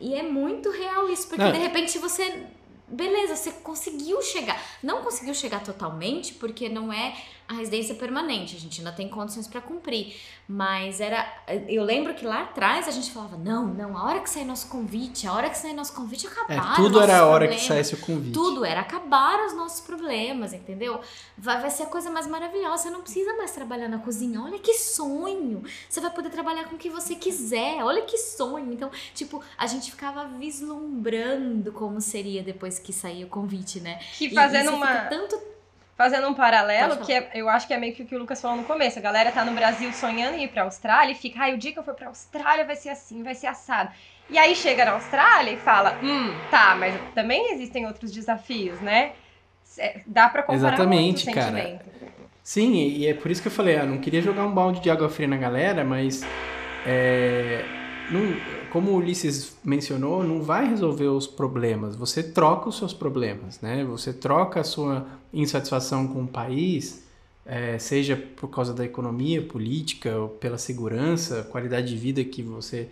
[0.00, 1.52] E é muito real isso, porque Não.
[1.52, 2.46] de repente você.
[2.90, 4.58] Beleza, você conseguiu chegar.
[4.82, 7.14] Não conseguiu chegar totalmente, porque não é
[7.48, 10.14] a residência permanente, a gente ainda tem condições pra cumprir.
[10.50, 11.26] Mas era.
[11.68, 14.68] Eu lembro que lá atrás a gente falava: não, não, a hora que sair nosso
[14.68, 16.74] convite, a hora que sair nosso convite, É, acabaram.
[16.76, 17.84] tudo era a hora que problemas.
[17.84, 18.32] saísse o convite.
[18.32, 21.00] Tudo era acabar os nossos problemas, entendeu?
[21.36, 22.84] Vai, vai ser a coisa mais maravilhosa.
[22.84, 24.40] Você não precisa mais trabalhar na cozinha.
[24.42, 25.62] Olha que sonho!
[25.88, 27.82] Você vai poder trabalhar com o que você quiser.
[27.84, 28.72] Olha que sonho.
[28.72, 33.98] Então, tipo, a gente ficava vislumbrando como seria depois que saía o convite, né?
[34.16, 34.86] Que E- fazendo e você uma.
[34.86, 35.38] fica tanto
[35.98, 38.40] Fazendo um paralelo, que é- eu acho que é meio que o que o Lucas
[38.40, 39.00] falou no começo.
[39.00, 41.72] A galera tá no Brasil sonhando em ir pra Austrália e fica, ai, o dia
[41.72, 43.90] que eu for pra Austrália vai ser assim, vai ser assado.
[44.30, 49.10] E aí chega na Austrália e fala, hum, tá, mas também existem outros desafios, né?
[50.06, 51.56] Dá pra comparar Exatamente, muito o cara.
[51.56, 51.84] sentimento.
[52.44, 54.88] Sim, e é por isso que eu falei, ah, não queria jogar um balde de
[54.90, 56.24] água fria na galera, mas
[56.86, 57.64] é,
[58.10, 58.34] não-
[58.70, 61.96] como o Ulisses mencionou, não vai resolver os problemas.
[61.96, 63.84] Você troca os seus problemas, né?
[63.84, 67.04] Você troca a sua insatisfação com o país,
[67.46, 72.88] é, seja por causa da economia, política, ou pela segurança, qualidade de vida que você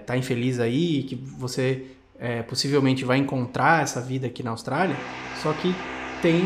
[0.00, 1.86] está infeliz aí, que você
[2.18, 4.96] é, possivelmente vai encontrar essa vida aqui na Austrália.
[5.42, 5.74] Só que
[6.20, 6.42] tem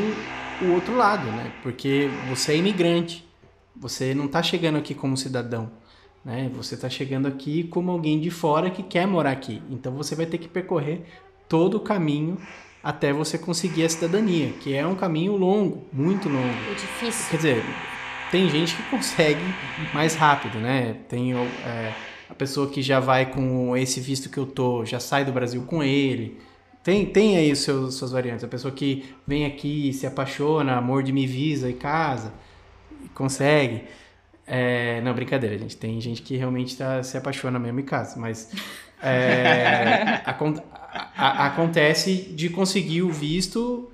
[0.62, 1.53] o outro lado, né?
[1.62, 3.27] Porque você é imigrante,
[3.75, 5.70] você não está chegando aqui como cidadão,
[6.26, 6.50] né?
[6.56, 9.62] Você está chegando aqui como alguém de fora que quer morar aqui.
[9.70, 11.02] Então você vai ter que percorrer
[11.48, 12.36] todo o caminho
[12.82, 16.70] até você conseguir a cidadania, que é um caminho longo, muito longo.
[16.70, 17.30] o difícil.
[17.30, 17.64] Quer dizer,
[18.32, 19.40] tem gente que consegue
[19.94, 20.96] mais rápido, né?
[21.08, 21.92] Tem é,
[22.28, 25.62] a pessoa que já vai com esse visto que eu tô, já sai do Brasil
[25.62, 26.40] com ele.
[26.82, 28.42] Tem, tem aí os seus, suas variantes.
[28.42, 32.32] A pessoa que vem aqui, se apaixona, amor de me visa e casa,
[33.14, 33.84] consegue.
[34.46, 35.76] É, não, brincadeira, gente.
[35.76, 38.50] Tem gente que realmente tá, se apaixona mesmo e casa, mas
[39.02, 43.90] é, acon- a- a- acontece de conseguir o visto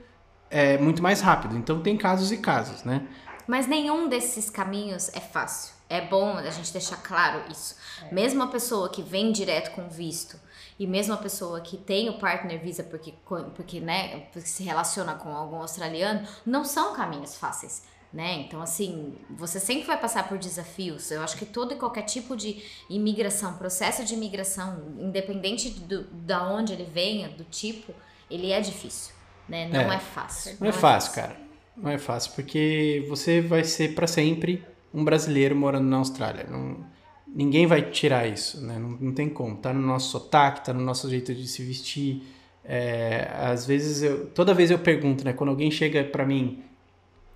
[0.50, 1.56] é, muito mais rápido.
[1.56, 3.06] Então tem casos e casos, né?
[3.46, 5.74] Mas nenhum desses caminhos é fácil.
[5.88, 7.76] É bom a gente deixar claro isso.
[8.10, 10.38] Mesmo a pessoa que vem direto com visto
[10.78, 13.12] e mesmo a pessoa que tem o partner visa porque,
[13.54, 17.82] porque, né, porque se relaciona com algum australiano, não são caminhos fáceis.
[18.12, 18.40] Né?
[18.40, 21.10] Então, assim, você sempre vai passar por desafios.
[21.10, 26.46] Eu acho que todo e qualquer tipo de imigração, processo de imigração, independente do, da
[26.46, 27.94] onde ele venha, do tipo,
[28.30, 29.14] ele é difícil.
[29.48, 29.66] Né?
[29.68, 29.98] Não é, É.
[29.98, 30.56] fácil.
[30.60, 31.36] Não é fácil, cara.
[31.74, 36.46] Não é fácil, porque você vai ser para sempre um brasileiro morando na Austrália.
[36.50, 36.84] Não,
[37.26, 38.78] ninguém vai tirar isso, né?
[38.78, 39.56] Não, não tem como.
[39.56, 42.22] Tá no nosso sotaque, tá no nosso jeito de se vestir.
[42.62, 45.32] É, às vezes eu, toda vez eu pergunto, né?
[45.32, 46.62] Quando alguém chega para mim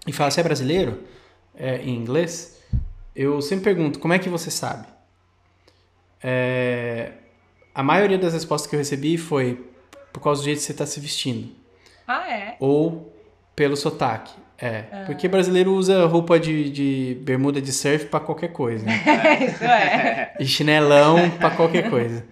[0.06, 1.02] e fala, você é brasileiro?
[1.54, 2.60] É, em inglês,
[3.14, 4.86] eu sempre pergunto, como é que você sabe?
[6.22, 7.12] É,
[7.74, 9.68] a maioria das respostas que eu recebi foi
[10.12, 11.50] por causa do jeito que você está se vestindo
[12.06, 12.56] Ah, é?
[12.58, 13.14] ou
[13.54, 14.32] pelo sotaque.
[14.58, 18.84] É, porque brasileiro usa roupa de, de bermuda de surf pra qualquer coisa.
[18.86, 19.00] né?
[19.48, 20.32] Isso é.
[20.40, 22.24] E chinelão pra qualquer coisa.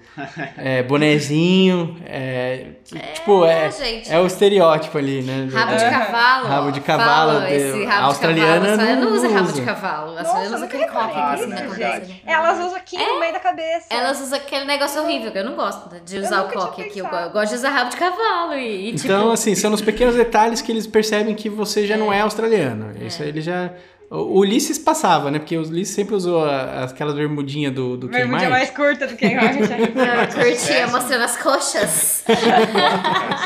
[0.56, 2.66] É, bonezinho, é,
[3.14, 4.12] tipo, é, gente.
[4.12, 5.48] é o estereótipo ali, né?
[5.52, 5.90] Rabo de Aham.
[5.90, 6.46] cavalo.
[6.48, 8.70] Rabo de cavalo, de- esse rabo a australiana de cavalo.
[8.70, 10.10] A australiana não não usa rabo de cavalo.
[10.12, 11.98] A Nossa, australiana usa aquele coque assim na cabeça.
[11.98, 12.16] né?
[12.26, 13.86] Elas usam aqui no meio da cabeça.
[13.90, 16.98] Elas usam aquele negócio horrível, que eu não gosto de usar o coque aqui.
[17.00, 19.06] Eu gosto de usar rabo de cavalo e, e, tipo...
[19.06, 22.92] Então, assim, são nos pequenos detalhes que eles percebem que você já não é australiano.
[23.04, 23.72] Isso aí ele já.
[24.16, 25.38] O Ulisses passava, né?
[25.38, 28.58] Porque o Ulisses sempre usou a- aquelas bermudinhas do, do Ken Bermudinha Mike.
[28.58, 29.62] mais curta do que a gente.
[29.62, 29.68] eu
[30.44, 32.24] curtia mostrando as coxas.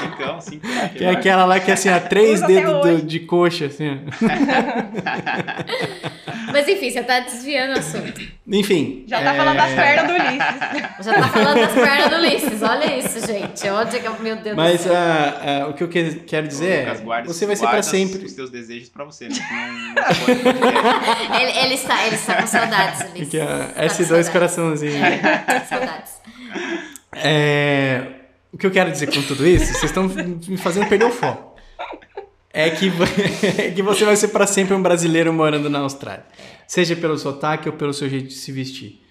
[0.00, 0.88] Cincão, cincão.
[0.96, 4.00] Que é aquela lá que é assim, a três dedos do- de coxa, assim.
[6.52, 8.20] Mas enfim, você tá desviando o assunto.
[8.50, 9.04] Enfim.
[9.06, 11.04] Já tá é, falando das pernas do Ulisses.
[11.04, 12.62] Já tá falando das pernas do Ulisses.
[12.62, 13.68] Olha isso, gente.
[13.68, 14.08] Onde que...
[14.22, 14.94] Meu Deus Mas do céu.
[14.96, 17.82] ah, ah, o que eu que- quero dizer Lucas, é, você vai ser pra guarda
[17.82, 18.24] sempre.
[18.24, 19.34] os teus desejos pra você, né?
[19.50, 20.57] Não- não.
[21.40, 23.28] Ele, ele, está, ele está com saudades, Ulisses.
[23.28, 24.28] Aqui, ó, Está com S2 saudades.
[24.28, 24.92] coraçãozinho.
[25.68, 26.12] Saudades.
[27.12, 28.06] É,
[28.52, 31.56] o que eu quero dizer com tudo isso, vocês estão me fazendo perder o foco.
[32.52, 32.90] É que,
[33.60, 36.24] é que você vai ser para sempre um brasileiro morando na Austrália.
[36.66, 39.02] Seja pelo sotaque ou pelo seu jeito de se vestir.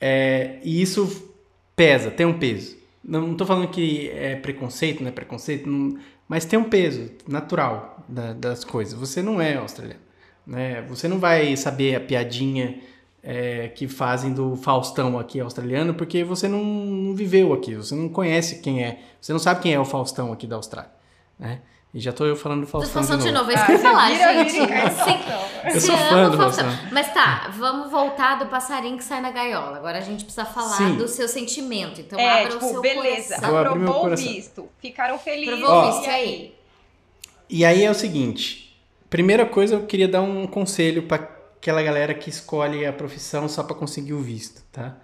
[0.00, 1.32] É, e isso
[1.76, 2.76] pesa, tem um peso.
[3.04, 5.98] Não, tô falando que é preconceito, não é preconceito, não-
[6.28, 8.94] mas tem um peso natural da- das coisas.
[8.94, 10.00] Você não é australiano.
[10.46, 10.82] Né?
[10.88, 12.80] Você não vai saber a piadinha
[13.22, 18.08] é, que fazem do Faustão aqui australiano, porque você não, não viveu aqui, você não
[18.08, 20.90] conhece quem é, você não sabe quem é o Faustão aqui da Austrália,
[21.38, 21.60] né?
[21.94, 23.50] E já tô eu falando do Do Faustão, Faustão de de novo.
[23.50, 24.50] novo, é isso que eu ia falar, vira, gente.
[25.04, 25.18] Sim.
[25.74, 26.64] Eu sou Você fã ama do o Faustão.
[26.64, 26.88] Faustão.
[26.90, 29.76] Mas tá, vamos voltar do passarinho que sai na gaiola.
[29.76, 30.96] Agora a gente precisa falar Sim.
[30.96, 32.00] do seu sentimento.
[32.00, 34.26] Então É, abra o tipo, seu beleza, meu aprovou o coração.
[34.26, 34.68] visto.
[34.78, 35.58] Ficaram felizes.
[35.60, 36.54] Provou o visto, aí?
[37.50, 38.61] E aí é o seguinte,
[39.12, 43.62] primeira coisa eu queria dar um conselho para aquela galera que escolhe a profissão só
[43.62, 44.98] para conseguir o visto, tá?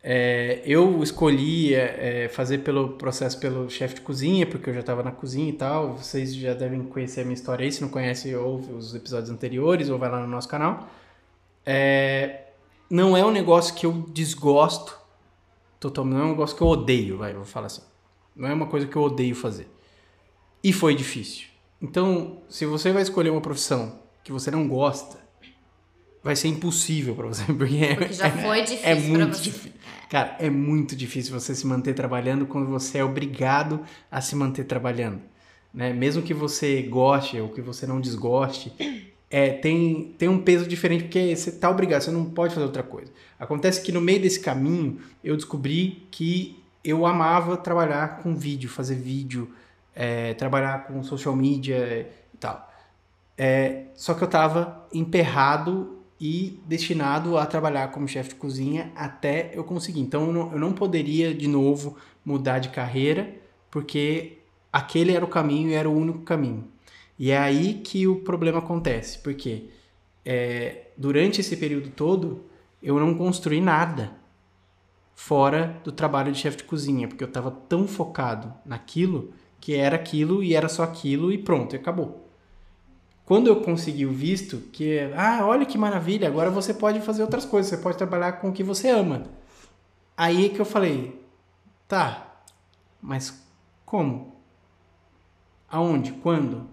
[0.00, 4.80] É, eu escolhi é, é, fazer pelo processo pelo chefe de cozinha, porque eu já
[4.80, 5.96] estava na cozinha e tal.
[5.96, 7.72] Vocês já devem conhecer a minha história aí.
[7.72, 10.88] Se não conhece, ouve os episódios anteriores ou vai lá no nosso canal.
[11.66, 12.44] É,
[12.88, 14.96] não é um negócio que eu desgosto
[15.80, 17.82] totalmente, não é um negócio que eu odeio, vai, vou falar assim.
[18.34, 19.68] Não é uma coisa que eu odeio fazer.
[20.62, 21.49] E foi difícil.
[21.80, 25.18] Então, se você vai escolher uma profissão que você não gosta,
[26.22, 29.42] vai ser impossível para você, porque, é- Porque já foi difícil é muito você.
[29.42, 29.72] difícil.
[30.10, 34.64] Cara, é muito difícil você se manter trabalhando quando você é obrigado a se manter
[34.64, 35.20] trabalhando.
[35.72, 35.92] Né?
[35.92, 38.72] Mesmo que você goste ou que você não desgoste,
[39.30, 42.82] é, tem, tem um peso diferente, porque você tá obrigado, você não pode fazer outra
[42.82, 43.12] coisa.
[43.38, 48.96] Acontece que no meio desse caminho, eu descobri que eu amava trabalhar com vídeo, fazer
[48.96, 49.48] vídeo,
[50.00, 52.66] é, trabalhar com social media e tal.
[53.36, 59.50] É, só que eu tava emperrado e destinado a trabalhar como chefe de cozinha até
[59.52, 60.00] eu conseguir.
[60.00, 63.34] Então eu não, eu não poderia de novo mudar de carreira,
[63.70, 64.38] porque
[64.72, 66.66] aquele era o caminho e era o único caminho.
[67.18, 69.68] E é aí que o problema acontece, porque
[70.24, 72.46] é, durante esse período todo
[72.82, 74.12] eu não construí nada
[75.14, 79.96] fora do trabalho de chefe de cozinha, porque eu estava tão focado naquilo que era
[79.96, 82.28] aquilo e era só aquilo e pronto, e acabou.
[83.24, 87.22] Quando eu consegui o visto, que é, ah, olha que maravilha, agora você pode fazer
[87.22, 89.24] outras coisas, você pode trabalhar com o que você ama.
[90.16, 91.24] Aí que eu falei,
[91.86, 92.42] tá,
[93.00, 93.40] mas
[93.86, 94.34] como?
[95.70, 96.12] Aonde?
[96.12, 96.68] Quando?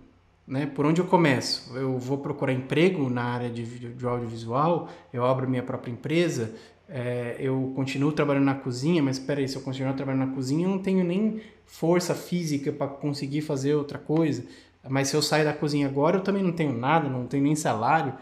[0.48, 0.66] Né?
[0.66, 1.78] Por onde eu começo?
[1.78, 6.56] Eu vou procurar emprego na área de, de audiovisual, eu abro minha própria empresa,
[6.90, 10.66] é, eu continuo trabalhando na cozinha, mas espera aí, se eu continuar trabalhando na cozinha,
[10.66, 14.44] eu não tenho nem força física para conseguir fazer outra coisa.
[14.90, 17.56] Mas se eu sair da cozinha agora, eu também não tenho nada, não tenho nem
[17.56, 18.14] salário.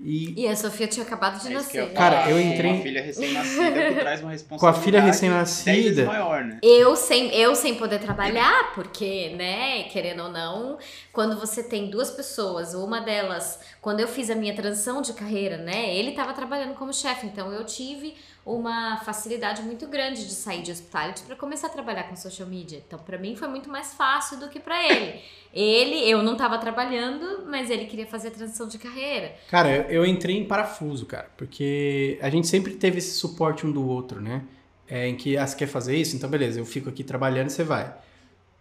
[0.00, 1.82] E E a Sofia tinha acabado de É eu nascer.
[1.82, 1.94] falar.
[1.94, 4.58] Cara, eu Com entrei- Uma filha recém-nascida, tu traz uma responsabilidade.
[4.60, 6.04] Com a filha recém-nascida.
[6.04, 6.58] maior, né?
[6.62, 10.78] Eu sem, eu sem poder trabalhar, porque, né, querendo ou não,
[11.12, 15.58] quando você tem duas pessoas, uma delas, quando eu fiz a minha transição de carreira,
[15.58, 18.14] né, ele estava trabalhando como chefe, então eu tive
[18.46, 22.82] uma facilidade muito grande de sair de hospitality para começar a trabalhar com social media.
[22.86, 25.20] Então, para mim foi muito mais fácil do que para ele.
[25.52, 29.34] Ele, eu não estava trabalhando, mas ele queria fazer a transição de carreira.
[29.48, 33.72] Cara, eu, eu entrei em parafuso, cara, porque a gente sempre teve esse suporte um
[33.72, 34.42] do outro, né?
[34.86, 36.14] É, em que, ah, você quer fazer isso?
[36.14, 37.94] Então, beleza, eu fico aqui trabalhando e você vai.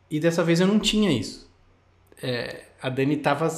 [0.10, 1.52] E dessa vez eu não tinha isso.
[2.22, 3.50] É, a Dani tava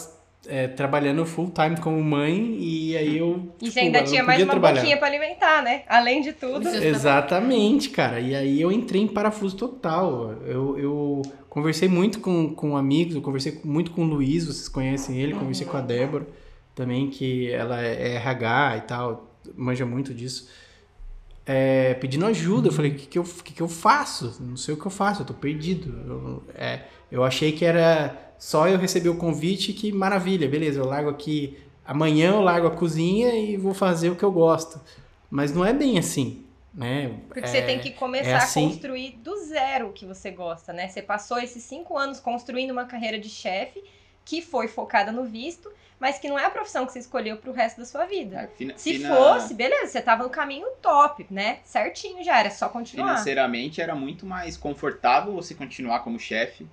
[0.48, 3.54] é, trabalhando full time como mãe e aí eu.
[3.62, 4.82] E tipo, você ainda tinha mais uma trabalhar.
[4.82, 5.84] boquinha pra alimentar, né?
[5.88, 6.68] Além de tudo.
[6.68, 8.20] Exatamente, cara.
[8.20, 10.34] E aí eu entrei em parafuso total.
[10.46, 15.18] Eu, eu conversei muito com, com amigos, eu conversei muito com o Luiz, vocês conhecem
[15.20, 16.28] ele, conversei com a Débora
[16.74, 20.50] também, que ela é RH e tal, manja muito disso.
[21.46, 24.36] É, pedindo ajuda, eu falei, o que, que, eu, que, que eu faço?
[24.42, 25.94] Não sei o que eu faço, eu tô perdido.
[26.08, 26.82] Eu, é,
[27.12, 31.58] eu achei que era só eu receber o convite, que maravilha, beleza, eu largo aqui,
[31.84, 34.80] amanhã eu largo a cozinha e vou fazer o que eu gosto.
[35.32, 37.10] Mas não é bem assim, né?
[37.28, 38.68] Porque É- você tem que começar é assim.
[38.68, 40.88] a construir do zero o que você gosta, né?
[40.88, 43.84] Você passou esses cinco anos construindo uma carreira de chefe
[44.24, 45.68] que foi focada no visto,
[46.00, 48.42] mas que não é a profissão que você escolheu pro resto da sua vida.
[48.42, 51.62] É, fina- Se fina- fosse, beleza, você tava no caminho top, né?
[51.64, 53.08] Certinho já, era só continuar.
[53.08, 56.68] Financeiramente era muito mais confortável você continuar como chefe,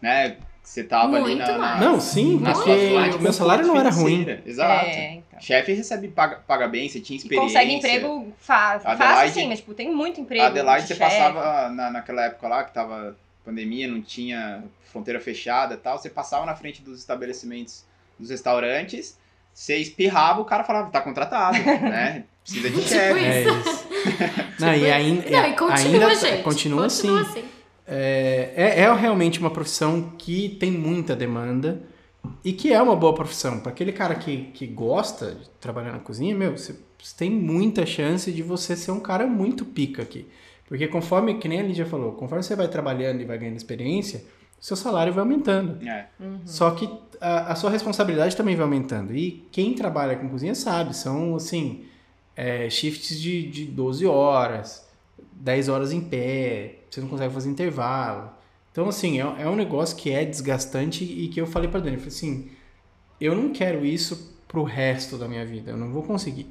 [0.00, 0.36] né?
[0.62, 1.80] Você tava ali Muito na, na, mais.
[1.80, 2.70] Não, sim, na porque
[3.18, 4.24] o meu salário não era ruim.
[4.46, 4.86] Exato.
[4.86, 5.40] É, então.
[5.40, 7.48] Chefe recebe paga, paga bem, você tinha E experiência.
[7.48, 10.44] consegue emprego fa fácil, sim, mas tipo, tem muito emprego.
[10.44, 11.10] A Adelaide, de você chefe.
[11.16, 16.08] passava na, naquela época lá que tava pandemia, não tinha fronteira fechada e tal, você
[16.08, 17.84] passava na frente dos estabelecimentos,
[18.18, 19.18] dos restaurantes,
[19.52, 22.24] você espirrava, o cara falava, tá contratado, né?
[22.44, 23.24] Precisa de Tipo chefe.
[23.24, 23.88] É isso.
[24.60, 26.42] Não, e ainda, Não, e continua, ainda gente.
[26.42, 27.20] continua, assim.
[27.20, 27.44] assim.
[27.86, 31.82] É, é, é realmente uma profissão que tem muita demanda
[32.44, 33.60] e que é uma boa profissão.
[33.60, 36.74] Para aquele cara que, que gosta de trabalhar na cozinha, meu, você,
[37.16, 40.26] tem muita chance de você ser um cara muito pica aqui.
[40.66, 44.24] Porque conforme, que nem a Lídia falou, conforme você vai trabalhando e vai ganhando experiência,
[44.60, 45.86] seu salário vai aumentando.
[45.86, 46.06] É.
[46.46, 46.88] Só que
[47.20, 49.14] a, a sua responsabilidade também vai aumentando.
[49.14, 51.84] E quem trabalha com cozinha sabe, são assim,
[52.36, 54.88] é, shifts de, de 12 horas,
[55.32, 58.30] 10 horas em pé, você não consegue fazer intervalo.
[58.70, 61.94] Então, assim, é, é um negócio que é desgastante e que eu falei pra Dani,
[61.94, 62.50] eu falei assim,
[63.18, 66.46] eu não quero isso pro resto da minha vida, eu não vou conseguir.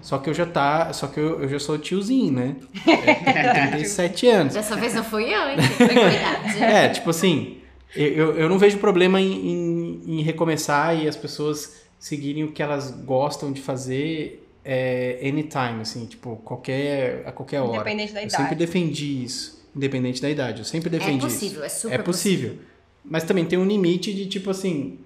[0.00, 2.56] Só que eu já tá, só que eu, eu já sou tiozinho, né?
[2.86, 4.54] É, 37 anos.
[4.54, 5.58] Dessa vez não fui eu, hein?
[5.76, 6.56] Foi cuidado.
[6.60, 7.58] É, tipo assim,
[7.94, 12.62] eu, eu não vejo problema em, em, em recomeçar e as pessoas seguirem o que
[12.62, 17.76] elas gostam de fazer é, anytime, assim, tipo, qualquer, a qualquer hora.
[17.76, 18.42] Independente da eu idade.
[18.42, 21.80] sempre defendi isso, independente da idade, eu sempre É defendi possível, é isso.
[21.80, 22.58] super É possível.
[23.04, 24.98] Mas também tem um limite de, tipo assim,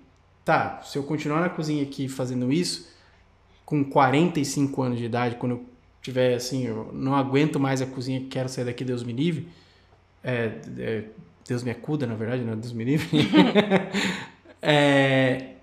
[0.45, 2.89] tá, se eu continuar na cozinha aqui fazendo isso,
[3.65, 5.65] com 45 anos de idade, quando eu
[6.03, 9.49] tiver, assim, eu não aguento mais a cozinha, quero sair daqui, Deus me livre,
[10.23, 11.05] é, é,
[11.49, 13.09] Deus me acuda, na verdade, não Deus me livre.
[14.67, 15.57] É,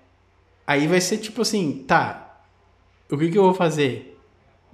[0.64, 2.21] aí vai ser tipo assim, tá,
[3.14, 4.08] o que, que eu vou fazer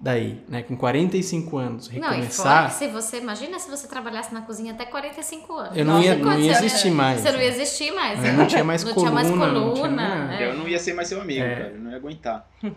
[0.00, 0.62] daí, né?
[0.62, 4.42] Com 45 anos, Não, e fora recomeçar, que se você, imagina se você trabalhasse na
[4.42, 5.76] cozinha até 45 anos.
[5.76, 7.20] eu não ia, não ia quantos- existir mais.
[7.20, 8.24] Você não ia existir mais.
[8.24, 10.28] Eu não tinha mais Não tinha mais coluna, não coluna.
[10.36, 10.50] tinha é.
[10.50, 11.54] Eu não ia ser mais seu amigo, É.
[11.54, 11.72] cara.
[11.74, 12.48] Eu não ia aguentar.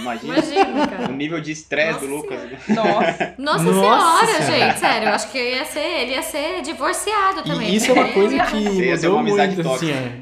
[0.00, 2.38] Imagina, Imagina, o nível de estresse do Lucas.
[2.68, 3.34] Nossa.
[3.38, 4.68] Nossa, Nossa senhora, Senhora.
[4.70, 5.08] gente, sério.
[5.08, 7.68] Eu acho que eu ia ser, ele ia ser divorciado também.
[7.70, 9.90] E isso é uma coisa ia- que Você ia ser uma mudou amizade muito, assim,
[9.90, 10.12] é.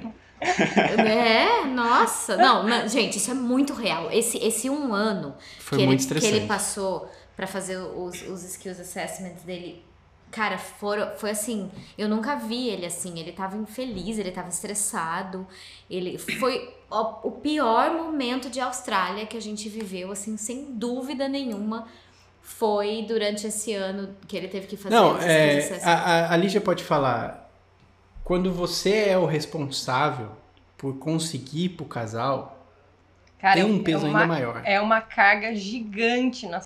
[0.40, 2.36] É, nossa.
[2.36, 4.10] Não, não, gente, isso é muito real.
[4.10, 8.42] Esse, esse um ano Foi que, muito ele, que ele passou pra fazer os, os
[8.44, 9.84] skills assessments dele.
[10.30, 15.46] Cara, foram, foi assim, eu nunca vi ele assim, ele tava infeliz, ele tava estressado,
[15.88, 21.28] ele foi o, o pior momento de Austrália que a gente viveu, assim, sem dúvida
[21.28, 21.86] nenhuma,
[22.42, 25.86] foi durante esse ano que ele teve que fazer Não, os é, skills assessments.
[25.86, 27.47] a, a, a Lígia pode falar.
[28.28, 30.32] Quando você é o responsável
[30.76, 32.58] por conseguir ir pro casal,
[33.38, 34.62] Cara, tem é um peso uma- ainda maior.
[34.66, 36.60] É uma carga gigante na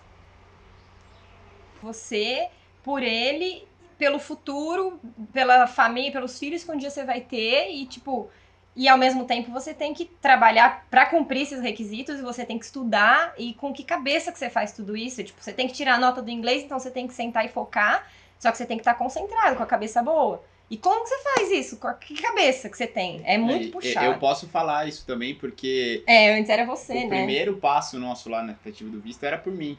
[1.81, 2.49] você,
[2.83, 3.65] por ele,
[3.97, 4.99] pelo futuro,
[5.33, 8.29] pela família, pelos filhos que um dia você vai ter e tipo,
[8.75, 12.59] e ao mesmo tempo você tem que trabalhar pra cumprir esses requisitos e você tem
[12.59, 15.23] que estudar e com que cabeça que você faz tudo isso?
[15.23, 17.49] Tipo, você tem que tirar a nota do inglês, então você tem que sentar e
[17.49, 18.05] focar,
[18.41, 20.43] só que você tem que estar concentrado, com a cabeça boa.
[20.73, 21.87] E como que você faz isso?
[21.87, 23.23] A que cabeça que você tem?
[23.27, 24.07] É muito E- puxado.
[24.07, 27.09] Eu posso falar isso também, porque É, antes era você, o né?
[27.09, 29.79] primeiro passo nosso lá na tentativa do visto era por mim.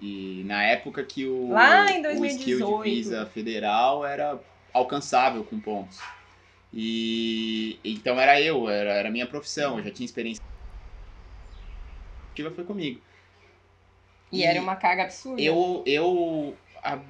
[0.00, 2.28] E na época que o, Lá em o 2018.
[2.28, 4.40] skill de visa federal era
[4.72, 5.98] alcançável com pontos.
[6.72, 10.40] E então era eu, era, era a minha profissão, eu já tinha experiência.
[12.46, 13.00] A foi comigo.
[14.32, 15.42] E era uma carga absurda.
[15.42, 17.02] Eu, eu a-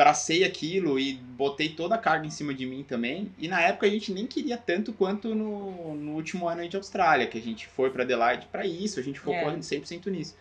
[0.00, 3.32] abracei aquilo e botei toda a carga em cima de mim também.
[3.36, 6.76] E na época a gente nem queria tanto quanto no, no último ano aí de
[6.76, 9.56] Austrália, que a gente foi pra Adelaide pra isso, a gente focou É.
[9.56, 10.36] 100% nisso.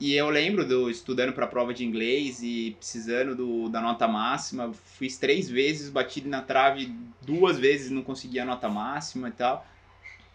[0.00, 4.72] E eu lembro do estudando pra prova de inglês e precisando do, da nota máxima.
[4.72, 9.66] Fiz três vezes, bati na trave duas vezes, não consegui a nota máxima e tal.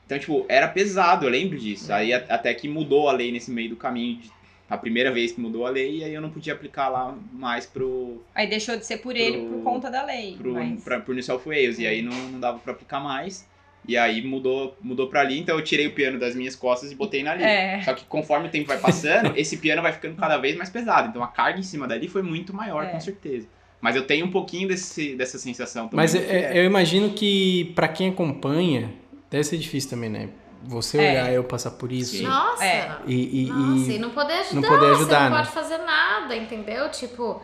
[0.06, 1.92] Então, tipo, era pesado, eu lembro disso.
[1.94, 4.18] Aí a- até que mudou a lei nesse meio do caminho.
[4.18, 7.16] de- A primeira vez que mudou a lei, e aí eu não podia aplicar lá
[7.34, 10.36] mais pro, Aí deixou de ser por ele Pro- por conta da lei.
[10.38, 10.84] pro, mas...
[10.84, 11.78] pra, pro New South Wales.
[11.80, 13.48] E aí não, não dava pra aplicar mais.
[13.86, 16.96] E aí mudou, mudou pra ali, então eu tirei o piano das minhas costas e
[16.96, 17.44] botei na ali.
[17.44, 17.82] É.
[17.82, 21.10] Só que conforme o tempo vai passando, esse piano vai ficando cada vez mais pesado.
[21.10, 22.88] Então a carga em cima dali foi muito maior, É.
[22.88, 23.46] com certeza.
[23.82, 25.98] Mas eu tenho um pouquinho desse, dessa sensação também.
[26.06, 28.90] Mas que é- eu imagino que pra quem acompanha,
[29.30, 30.30] deve ser difícil também, né?
[30.66, 31.12] Você É.
[31.12, 32.24] olhar eu passar por isso Sim.
[32.24, 32.64] Nossa!
[32.64, 32.98] É.
[33.06, 35.38] e, e- Nossa, e- e não poder ajudar, não poder ajudar, você não né?
[35.44, 36.90] pode fazer nada, entendeu?
[36.90, 37.42] Tipo,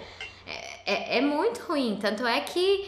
[0.47, 1.97] é, é, é muito ruim.
[2.01, 2.87] Tanto é que,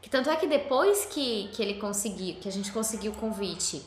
[0.00, 3.82] que tanto é que depois que, que ele conseguiu, que a gente conseguiu o convite,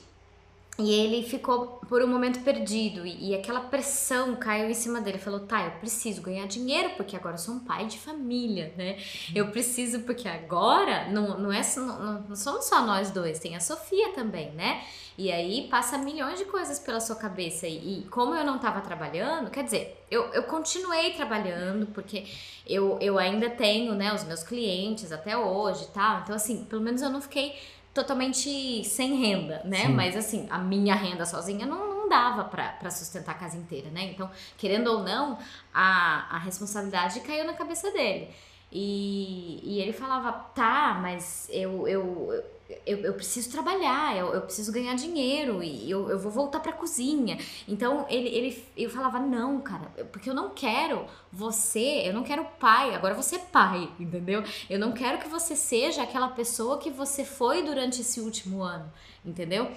[0.80, 5.18] e ele ficou por um momento perdido, e, e aquela pressão caiu em cima dele.
[5.18, 8.98] Falou, tá, eu preciso ganhar dinheiro, porque agora eu sou um pai de família, né?
[9.34, 13.60] Eu preciso, porque agora não, não, é, não, não somos só nós dois, tem a
[13.60, 14.84] Sofia também, né?
[15.18, 17.66] E aí passa milhões de coisas pela sua cabeça.
[17.68, 22.28] E, e como eu não tava trabalhando, quer dizer, eu, eu continuei trabalhando, porque
[22.68, 26.22] eu, eu ainda tenho, né, os meus clientes até hoje e tal.
[26.22, 27.56] Então, assim, pelo menos eu não fiquei
[27.98, 29.88] totalmente sem renda, né?
[29.88, 29.94] Sim.
[29.94, 34.12] Mas assim, a minha renda sozinha não, não dava pra sustentar a casa inteira, né?
[34.12, 35.40] Então, querendo ou não,
[35.74, 38.30] a, a responsabilidade caiu na cabeça dele.
[38.72, 42.44] E, e ele falava, tá, mas eu, eu,
[42.86, 46.74] eu, eu preciso trabalhar, eu, eu preciso ganhar dinheiro e eu, eu vou voltar pra
[46.74, 47.38] cozinha.
[47.68, 52.44] Então ele, ele eu falava, não, cara, porque eu não quero você, eu não quero
[52.60, 54.44] pai, agora você é pai, entendeu?
[54.70, 58.92] Eu não quero que você seja aquela pessoa que você foi durante esse último ano,
[59.26, 59.72] entendeu?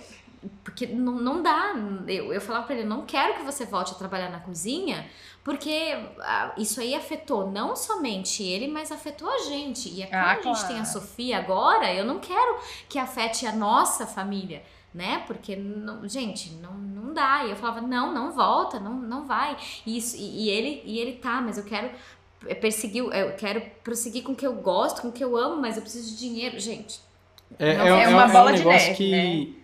[0.65, 1.75] Porque não, não dá.
[2.09, 5.07] Eu, eu falava pra ele, não quero que você volte a trabalhar na cozinha,
[5.45, 9.89] porque ah, isso aí afetou não somente ele, mas afetou a gente.
[9.89, 10.87] E como Ah, a gente tem a claro.
[10.87, 14.63] Sofia agora, eu não quero que afete a nossa família,
[14.95, 15.23] né?
[15.27, 17.45] Porque, não- gente, não, não dá.
[17.47, 19.57] E eu falava, não, não volta, não, não vai.
[19.87, 21.91] E, isso, e, e ele, e ele tá, mas eu quero
[22.61, 25.77] perseguir, eu quero prosseguir com o que eu gosto, com o que eu amo, mas
[25.77, 26.59] eu preciso de dinheiro.
[26.59, 27.01] Gente,
[27.59, 29.60] É, Não, é, é é uma um- é bola um de negócio neve, que.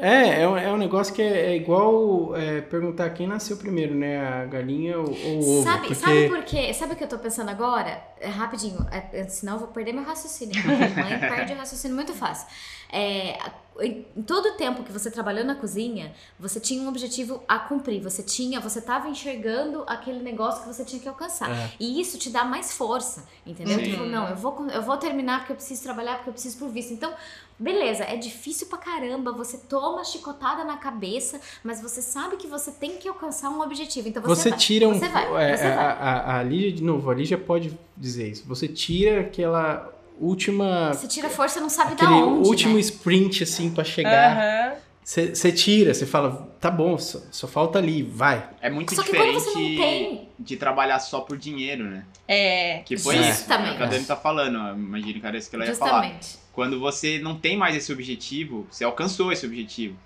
[0.00, 3.94] É, é um, é um negócio que é, é igual é, perguntar quem nasceu primeiro,
[3.94, 4.20] né?
[4.20, 5.62] A galinha ou, ou o ovo.
[5.64, 5.94] Sabe, porque...
[5.96, 6.72] sabe por quê?
[6.72, 8.00] Sabe o que eu tô pensando agora?
[8.20, 10.54] É, rapidinho, é, é, senão eu vou perder meu raciocínio.
[10.54, 12.46] Porque mãe perde o raciocínio muito fácil.
[12.90, 13.38] É,
[13.80, 18.00] em todo o tempo que você trabalhou na cozinha, você tinha um objetivo a cumprir.
[18.00, 21.50] Você tinha, você tava enxergando aquele negócio que você tinha que alcançar.
[21.50, 21.70] É.
[21.78, 23.78] E isso te dá mais força, entendeu?
[23.78, 23.92] Sim.
[23.92, 26.68] Falou, não, eu vou, eu vou terminar porque eu preciso trabalhar, porque eu preciso por
[26.68, 26.92] visto.
[26.92, 27.12] Então,
[27.58, 32.70] beleza, é difícil pra caramba, você toma chicotada na cabeça, mas você sabe que você
[32.70, 34.08] tem que alcançar um objetivo.
[34.08, 34.94] Então você, Você vai, tira um.
[34.94, 35.84] Você vai, é, você a, vai.
[35.84, 38.44] A, a Lígia, de novo, a Lígia pode dizer isso.
[38.46, 40.92] Você tira aquela última.
[40.92, 42.80] Você tira força, não sabe aquele da onde, último né?
[42.80, 44.36] sprint, assim, pra chegar.
[44.36, 44.88] Aham.
[45.08, 48.46] Você você tira, você fala, tá bom, só, só falta ali, vai.
[48.60, 50.28] É muito Só que quando diferente você não tem...
[50.38, 52.04] de trabalhar só por dinheiro, né?
[52.28, 52.82] É.
[52.84, 53.20] Que foi Sim.
[53.20, 53.76] isso né, Justamente.
[53.78, 54.92] que a Dani tá falando.
[55.02, 56.14] que era isso que ela ia falar.
[56.58, 59.96] Quando você não tem mais esse objetivo, você alcançou esse objetivo.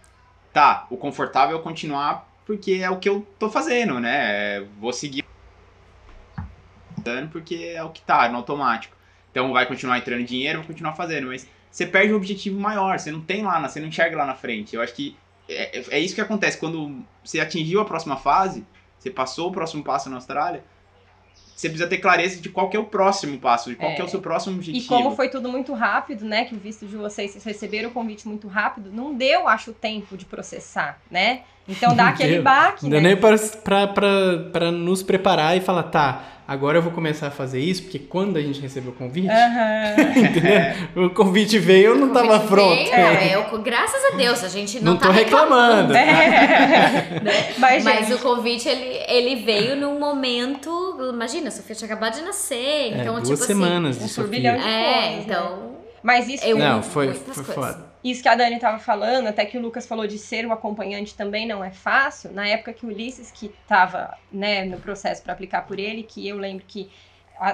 [0.53, 4.59] Tá, o confortável é continuar porque é o que eu tô fazendo, né?
[4.59, 5.25] É, Vou seguir
[7.33, 8.95] porque é o que tá, no automático.
[9.31, 13.11] Então vai continuar entrando dinheiro, vou continuar fazendo, mas você perde um objetivo maior, você
[13.11, 14.77] não tem lá, você não enxerga lá na frente.
[14.77, 15.17] Eu acho que
[15.49, 18.63] é, é- é isso que acontece quando você atingiu a próxima fase,
[18.99, 20.63] você passou o próximo passo na Austrália,
[21.63, 23.99] você precisa ter clareza de qual é o próximo passo, de qual É.
[23.99, 24.89] é o seu próximo E objetivo.
[24.89, 26.45] como foi tudo muito rápido, né?
[26.45, 30.17] Que o visto de vocês, vocês receberam o convite muito rápido, não deu, acho, tempo
[30.17, 31.43] de processar, né?
[31.69, 33.15] Então dá aquele baque, Não né?
[33.15, 38.01] nem pra nos preparar e falar, tá, agora eu vou começar a fazer isso, porque
[38.01, 39.95] quando a gente recebeu o convite, Aham.
[41.07, 42.75] o convite veio, eu não O tava convite pronto.
[42.77, 45.95] veio, é, eu- graças a Deus, a gente não, Não tá tô reclamando.
[45.95, 46.05] É.
[47.23, 47.47] né?
[47.59, 50.99] Mas, Mas gente, o convite, ele, ele veio num momento...
[51.13, 54.57] Imagina, a Sofia tinha acabado de nascer, É, então, duas tipo semanas um de turbilhão
[54.57, 54.69] Sofia.
[54.71, 54.85] de assim...
[54.85, 55.23] É, coisas, né?
[55.25, 55.77] então...
[56.03, 57.92] mas isso, Eu- Não, foi, foi foda.
[58.03, 61.15] Isso que a Dani tava falando, até que o Lucas falou de ser o acompanhante
[61.15, 62.33] também não é fácil.
[62.33, 66.27] Na época que o Ulisses, que tava né, no processo para aplicar por ele, que
[66.27, 66.91] eu lembro que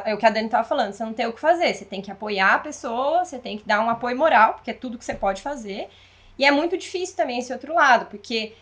[0.05, 2.03] é o que a Dani tava falando, você não tem o que fazer, você tem
[2.03, 5.05] que apoiar a pessoa, você tem que dar um apoio moral, porque é tudo que
[5.05, 5.89] você pode fazer.
[6.39, 8.55] E é muito difícil também esse outro lado, porque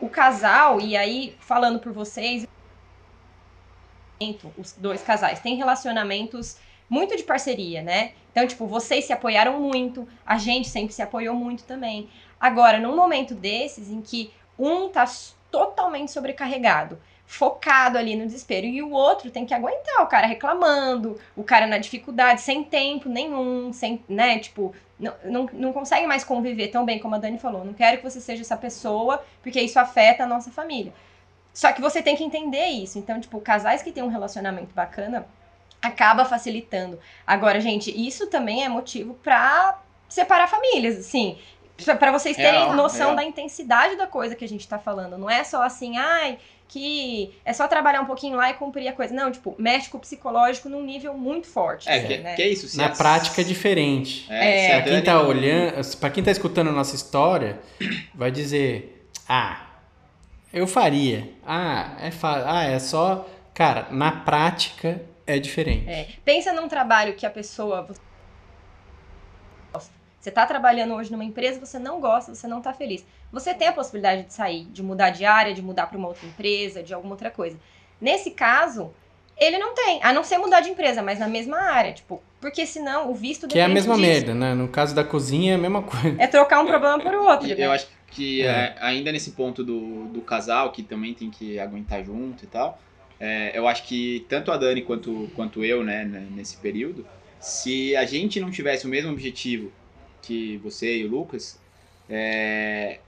[0.00, 2.46] o casal, e aí falando por vocês,
[4.56, 6.56] os dois casais têm relacionamentos
[6.88, 8.12] muito de parceria, né?
[8.30, 12.08] Então, tipo, vocês se apoiaram muito, a gente sempre se apoiou muito também.
[12.38, 15.04] Agora, num momento desses em que um tá
[15.50, 21.18] totalmente sobrecarregado, focado ali no desespero, e o outro tem que aguentar o cara reclamando,
[21.36, 26.24] o cara na dificuldade, sem tempo nenhum, sem, né, tipo, não, não, não consegue mais
[26.24, 27.64] conviver tão bem como a Dani falou.
[27.64, 30.92] Não quero que você seja essa pessoa, porque isso afeta a nossa família.
[31.52, 32.98] Só que você tem que entender isso.
[32.98, 35.26] Então, tipo, casais que têm um relacionamento bacana
[35.86, 36.98] acaba facilitando.
[37.26, 39.78] Agora, gente, isso também é motivo pra
[40.08, 41.38] separar famílias, assim.
[41.84, 43.16] Pra- Pra vocês terem Real, noção real.
[43.16, 45.18] da intensidade da coisa que a gente tá falando.
[45.18, 48.92] Não é só assim, ai, que é só trabalhar um pouquinho lá e cumprir a
[48.92, 49.12] coisa.
[49.12, 51.88] Não, tipo, mexe com o psicológico num nível muito forte.
[51.88, 52.34] É, assim, que, né?
[52.36, 52.68] que é isso.
[52.68, 54.24] se Na a- prática é diferente.
[54.30, 54.82] É, É.
[54.82, 57.58] quem tá olhando, pra quem tá escutando a nossa história,
[58.14, 59.60] vai dizer, ah,
[60.52, 61.28] eu faria.
[61.44, 65.88] Ah, é fa ah, é só, cara, na prática é diferente.
[65.88, 67.86] É, pensa num trabalho que a pessoa.
[70.20, 73.04] Você tá trabalhando hoje numa empresa, você não gosta, você não tá feliz.
[73.30, 76.26] Você tem a possibilidade de sair, de mudar de área, de mudar para uma outra
[76.26, 77.58] empresa, de alguma outra coisa.
[78.00, 78.90] Nesse caso,
[79.36, 82.64] ele não tem, a não ser mudar de empresa, mas na mesma área, tipo, porque
[82.64, 84.06] senão o visto Que é a mesma disso.
[84.06, 84.54] merda, né?
[84.54, 86.16] No caso da cozinha é a mesma coisa.
[86.18, 87.46] É trocar um problema por outro.
[87.46, 87.66] E né?
[87.66, 88.46] eu acho que É.
[88.46, 92.78] é, ainda nesse ponto do, do casal, que também tem que aguentar junto e tal,
[93.24, 97.06] é, eu acho que tanto a Dani quanto, quanto eu, né, né, nesse período,
[97.40, 99.72] se a gente não tivesse o mesmo objetivo
[100.20, 101.58] que você e o Lucas,
[102.08, 102.98] é,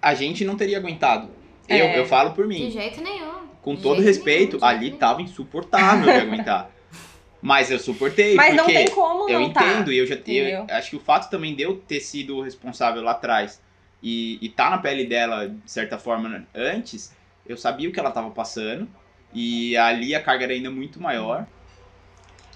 [0.00, 1.28] a gente não teria aguentado
[1.68, 1.98] Eu, É.
[1.98, 2.70] eu falo por De mim.
[2.70, 3.46] jeito nenhum.
[3.62, 6.70] Com De todo respeito, nenhum, de ali jeito tava insuportável de aguentar.
[7.40, 9.64] Mas eu suportei, Mas não porque tem como eu não tá.
[9.64, 10.64] entendo, e eu já tenho.
[10.70, 13.60] Acho que o fato também de eu ter sido o responsável lá atrás
[14.00, 17.12] e, e tá na pele dela, de certa forma, antes,
[17.46, 18.88] eu sabia o que ela tava passando.
[19.34, 21.46] E ali a carga era ainda muito maior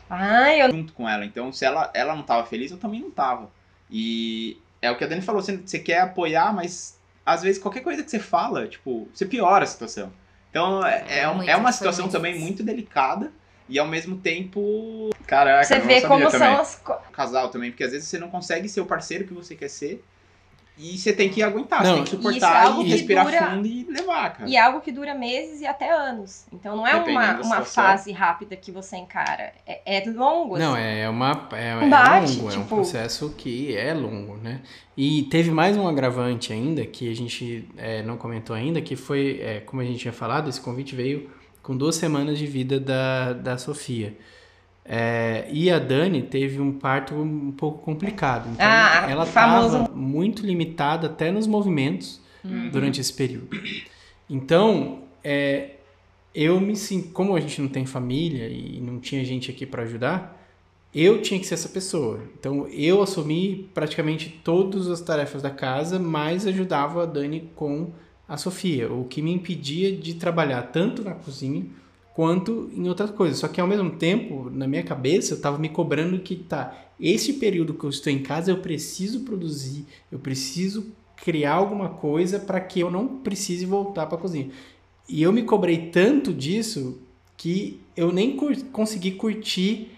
[0.09, 1.24] Ai, eu junto com ela.
[1.24, 3.51] Então, se ela, ela não tava feliz, eu também não tava.
[3.91, 7.81] E é o que a Dani falou, você, você quer apoiar, mas às vezes qualquer
[7.81, 10.12] coisa que você fala, tipo, você piora a situação.
[10.51, 13.33] Então, é, é, um- Muito, é uma situação também muito delicada.
[13.68, 15.11] E ao mesmo tempo.
[15.27, 18.68] Caraca, você vê como também são as casal também, porque às vezes você não consegue
[18.68, 20.05] ser o parceiro que você quer ser
[20.79, 23.24] e você tem que aguentar, Não, você tem que e é suportar e que respirar
[23.27, 24.49] dura- fundo e levar, cara.
[24.51, 26.45] E é algo que dura meses e até anos.
[26.53, 29.53] Então não é Dependendo uma, uma fase rápida que você encara.
[29.66, 30.59] É, é longo.
[30.59, 30.83] Não, assim.
[30.83, 34.61] é uma é, é Bate, longo, é um tipo- processo que é longo, né?
[34.97, 39.41] E teve mais um agravante ainda que a gente é, não comentou ainda, que foi,
[39.43, 41.31] é, como a gente tinha falado, esse convite veio
[41.62, 44.16] com duas semanas de vida da, da Sofia.
[44.89, 48.49] É, e a Dani teve um parto um pouco complicado.
[48.53, 52.70] Então, Ah, ela estava muito limitada até nos movimentos Uhum.
[52.70, 53.49] durante esse período.
[54.30, 55.70] Então, é,
[56.34, 59.82] eu me sinto, como a gente não tem família e não tinha gente aqui para
[59.82, 60.34] ajudar,
[60.95, 62.20] eu tinha que ser essa pessoa.
[62.39, 67.91] Então, eu assumi praticamente todas as tarefas da casa, mas ajudava a Dani com
[68.28, 71.64] a Sofia, o que me impedia de trabalhar tanto na cozinha
[72.17, 73.39] quanto em outras coisas.
[73.39, 77.35] Só que ao mesmo tempo, na minha cabeça, eu estava me cobrando que tá, esse
[77.35, 82.59] período que eu estou em casa, eu preciso produzir, eu preciso criar alguma coisa para
[82.59, 84.49] que eu não precise voltar para a cozinha.
[85.07, 86.99] E eu me cobrei tanto disso
[87.37, 89.91] que eu nem cur- consegui curtir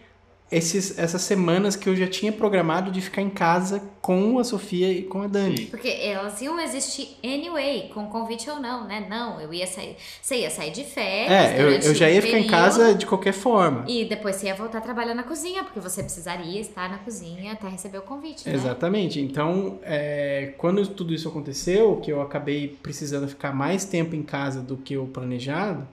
[0.50, 4.90] esses, essas semanas que eu já tinha programado de ficar em casa com a Sofia
[4.90, 5.66] e com a Dani.
[5.66, 9.06] Porque elas iam existir anyway, com convite ou não, né?
[9.08, 9.96] Não, eu ia sair.
[10.22, 11.30] Você ia sair de férias.
[11.30, 13.84] É, eu, eu já ia ficar em casa de qualquer forma.
[13.86, 17.52] E depois você ia voltar a trabalhar na cozinha, porque você precisaria estar na cozinha
[17.52, 18.54] até receber o convite, né?
[18.54, 19.20] Exatamente.
[19.20, 24.62] Então, é, quando tudo isso aconteceu, que eu acabei precisando ficar mais tempo em casa
[24.62, 25.86] do que o planejado,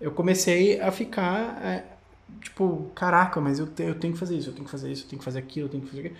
[0.00, 1.84] eu comecei a ficar, é,
[2.40, 5.04] tipo, caraca, mas eu, te- eu tenho que fazer isso, eu tenho que fazer isso,
[5.04, 6.16] eu tenho que fazer aquilo, eu tenho que fazer aquilo.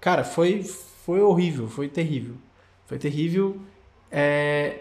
[0.00, 2.36] Cara, foi, foi horrível, foi terrível.
[2.86, 3.60] Foi terrível.
[4.10, 4.80] é,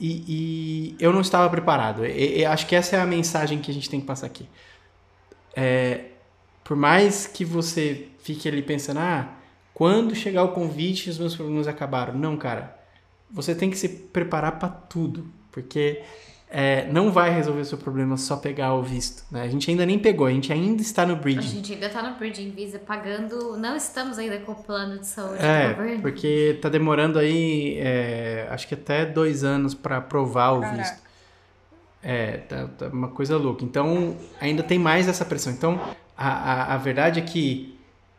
[0.00, 2.04] e, e eu não estava preparado.
[2.06, 4.48] E- e acho que essa é a mensagem que a gente tem que passar aqui.
[5.56, 6.06] É,
[6.64, 9.34] por mais que você fique ali pensando, ah,
[9.74, 12.14] quando chegar o convite, os meus problemas acabaram.
[12.18, 12.78] Não, cara.
[13.30, 16.02] Você tem que se preparar para tudo, porque
[16.56, 19.24] é, não vai resolver o seu problema só pegar o visto.
[19.28, 19.42] Né?
[19.42, 21.48] A gente ainda nem pegou, a gente ainda está no A bridging.
[21.48, 23.56] gente ainda tá no Bridging Visa pagando.
[23.56, 26.02] Não estamos ainda com o plano de saúde do É, governo.
[26.02, 30.78] porque tá demorando aí, é, acho que até dois anos para aprovar o Caraca.
[30.80, 31.02] visto.
[32.02, 33.64] É, tá, tá uma coisa louca.
[33.64, 35.52] Então, ainda tem mais essa pressão.
[35.52, 35.80] Então,
[36.16, 37.73] a, a, a verdade é que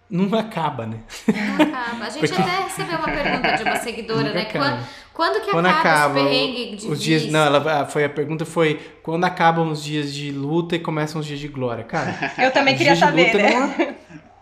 [0.09, 0.99] não acaba, né?
[1.27, 2.05] Não acaba.
[2.05, 4.41] A gente Porque- até recebeu uma pergunta de uma seguidora, Nunca né?
[4.43, 4.65] acaba.
[4.65, 8.03] Quando, quando que Quando acaba, acaba esse perrengue de os dias, não, ela, a- foi
[8.03, 11.83] a pergunta foi quando acabam os dias de luta e começam os dias de glória,
[11.83, 12.15] cara.
[12.37, 13.53] Eu também queria saber, né?
[13.59, 13.95] não-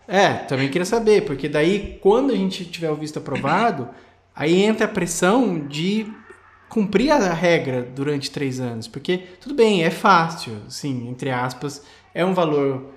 [0.07, 3.87] É, também queria saber, porque daí quando a gente tiver o visto aprovado,
[4.35, 6.05] aí entra a pressão de
[6.67, 11.83] cumprir a regra durante três anos, porque tudo bem, é fácil, sim, entre aspas,
[12.13, 12.92] é um valor é,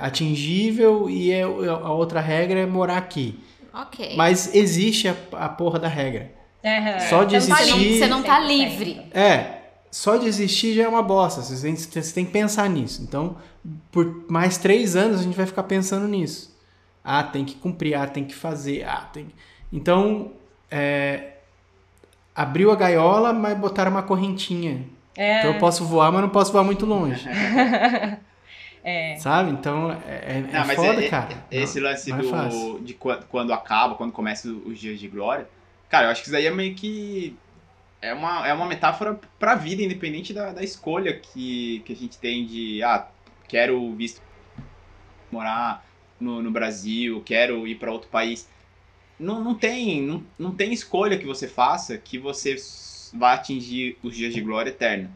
[0.00, 3.38] atingível e é, a outra regra é morar aqui.
[3.72, 4.14] Ok.
[4.16, 6.32] Mas existe a, a porra da regra.
[7.08, 8.46] Só de Você não tá você, não, existir- você não tá 100%.
[8.46, 9.02] livre.
[9.12, 9.58] É,
[9.90, 11.40] só de existir já é uma bosta.
[11.42, 13.02] Você tem, você tem que pensar nisso.
[13.02, 13.36] Então,
[13.92, 16.54] por mais três anos a gente vai ficar pensando nisso.
[17.04, 19.28] Ah, tem que cumprir, ah, tem que fazer, ah, tem.
[19.72, 20.32] Então,
[20.68, 21.34] é,
[22.34, 24.84] abriu a gaiola, mas botaram uma correntinha.
[25.16, 25.38] É.
[25.38, 27.24] Então eu posso voar, mas não posso voar muito longe.
[28.88, 29.16] É.
[29.16, 29.50] Sabe?
[29.50, 31.44] Então é, é, é Não, foda, é- cara.
[31.50, 35.00] é- esse Não- lance não é do, de qua- quando acaba, quando começam os dias
[35.00, 35.48] de glória,
[35.88, 37.36] cara, eu acho que isso aí é meio que.
[38.00, 42.16] É uma, é uma metáfora pra vida, independente da, da escolha que, que a gente
[42.18, 42.80] tem de.
[42.84, 43.08] Ah,
[43.48, 44.22] quero visto
[45.32, 45.84] morar
[46.20, 48.48] no, no Brasil, quero ir pra outro país.
[49.18, 52.54] Não, não, tem, não, não tem escolha que você faça que você
[53.14, 55.10] vá atingir os dias de glória eterna.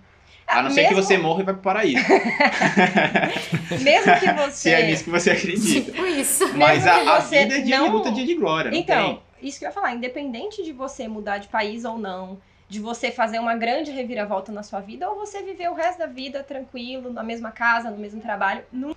[0.58, 2.04] A não ser que mesmo- você morra e vai pro paraíso.
[3.82, 4.50] Mesmo que você.
[4.52, 5.92] Se é nisso que você acredita.
[5.92, 6.44] Tipo isso.
[6.56, 8.70] Mas Mesmo a, a vida é dia não- de luta, é dia de glória.
[8.70, 9.48] Não Então, tem.
[9.48, 12.38] isso que eu ia falar, independente de você mudar de país ou não,
[12.68, 16.06] de você fazer uma grande reviravolta na sua vida, ou você viver o resto da
[16.06, 18.94] vida tranquilo, na mesma casa, no mesmo trabalho, não,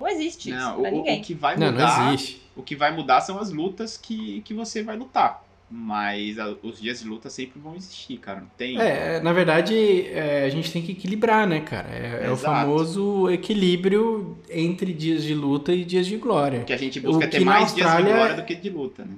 [0.00, 1.20] não existe isso Não, pra o, ninguém.
[1.20, 2.42] o que vai Não, mudar, não existe.
[2.56, 5.42] o que vai mudar são as lutas que, que você vai lutar.
[5.74, 8.40] Mas a- os dias de luta sempre vão existir, cara.
[8.40, 8.78] Não tem.
[8.78, 9.74] É, na verdade,
[10.08, 11.88] é, a gente tem que equilibrar, né, cara?
[11.88, 16.64] É, é o famoso equilíbrio entre dias de luta e dias de glória.
[16.64, 19.02] Que a gente busca O ter mais dias de Austrália- glória do que de luta,
[19.04, 19.14] né?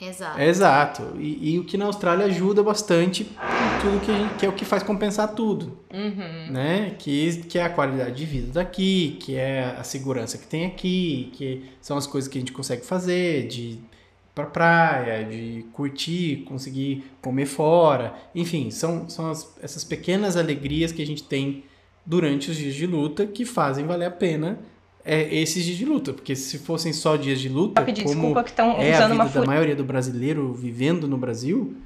[0.00, 0.40] Exato.
[0.40, 1.02] É, Exato.
[1.20, 4.48] E, e o que na Austrália ajuda bastante em tudo que, a gente, que é
[4.48, 6.50] o que faz compensar tudo, Uhum.
[6.50, 6.96] né?
[6.98, 11.30] Que, que é a qualidade de vida daqui, que é a segurança que tem aqui,
[11.34, 13.78] que são as coisas que a gente consegue fazer, de
[14.34, 18.14] pra praia, de curtir, conseguir comer fora.
[18.34, 21.64] Enfim, são, são as- essas pequenas alegrias que a gente tem
[22.04, 24.58] durante os dias de luta que fazem valer a pena
[25.04, 26.12] é, esses dias de luta.
[26.12, 29.10] Porque se fossem só dias de luta, pedir como desculpa que estão é a usando
[29.12, 31.76] vida uma da maioria do brasileiro vivendo no Brasil,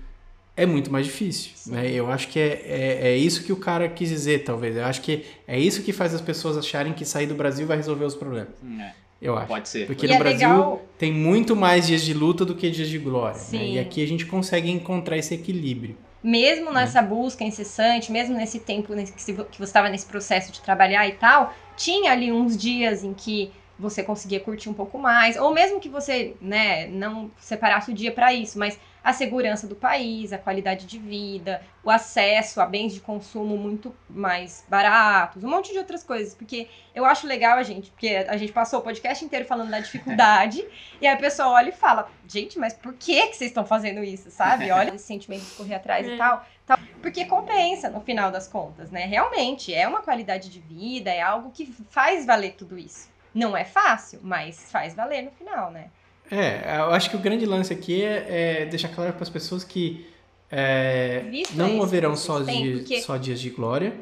[0.57, 1.51] é muito mais difícil.
[1.67, 1.91] Né?
[1.91, 4.77] Eu acho que é, é, é isso que o cara quis dizer, talvez.
[4.77, 7.77] Eu acho que é isso que faz as pessoas acharem que sair do Brasil vai
[7.77, 8.51] resolver os problemas.
[8.81, 9.47] É, Eu acho.
[9.49, 9.87] pode ser.
[9.87, 12.89] Porque E no é Brasil legal- tem muito mais dias de luta do que dias
[12.89, 13.35] de glória.
[13.37, 13.43] né?
[13.43, 13.73] Sim.
[13.75, 15.97] E aqui a gente consegue encontrar esse equilíbrio.
[16.23, 20.51] mesmo nessa busca incessante, mesmo nesse tempo nesse que se- que você estava nesse processo
[20.51, 24.99] de trabalhar e tal, tinha ali uns dias em que você conseguia curtir um pouco
[24.99, 28.77] mais, ou mesmo que você, né, não separasse o dia para isso, mas
[29.07, 33.95] a segurança do país, a qualidade de vida, o acesso a bens de consumo muito
[34.11, 38.37] mais baratos, um monte de outras coisas, porque eu acho legal a gente, porque a
[38.37, 40.67] gente passou o podcast inteiro falando da dificuldade,
[41.01, 44.03] e aí a pessoa olha e fala, gente, mas por que que vocês estão fazendo
[44.03, 44.73] isso, sabe?
[44.73, 46.13] Olha esse sentimento de correr atrás É.
[46.13, 49.05] e tal, tal, porque compensa no final das contas, né?
[49.07, 53.09] Realmente, é uma qualidade de vida, é algo que faz valer tudo isso.
[53.33, 55.91] Não é fácil, mas faz valer no final, né?
[56.31, 59.63] É, eu acho que o grande lance aqui é, é deixar claro para as pessoas
[59.65, 60.05] que
[60.51, 61.25] é,
[61.55, 63.95] não isso haverão só, dias, porque- só dias de glória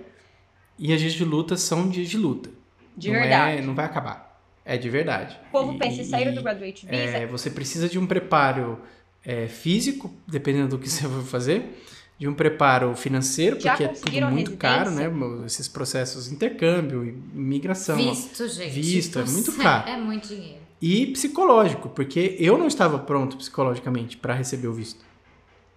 [0.79, 2.51] e os dias de luta são dias de luta.
[2.97, 3.59] De não verdade.
[3.59, 4.41] É, não vai acabar.
[4.65, 5.37] É de verdade.
[5.49, 6.97] O povo E- pensa em sair do Graduate Visa.
[6.97, 8.81] É, você precisa de um preparo
[9.25, 11.83] é, físico, dependendo do que você for fazer,
[12.19, 15.11] de um preparo financeiro, Já porque é tudo muito caro, né?
[15.45, 17.05] Esses processos de intercâmbio,
[17.35, 17.97] imigração.
[17.97, 18.71] Visto, gente.
[18.73, 19.89] Visto, é muito caro.
[19.91, 20.64] É muito dinheiro.
[20.87, 25.03] E psicológico, porque eu não estava pronto psicologicamente para receber o visto,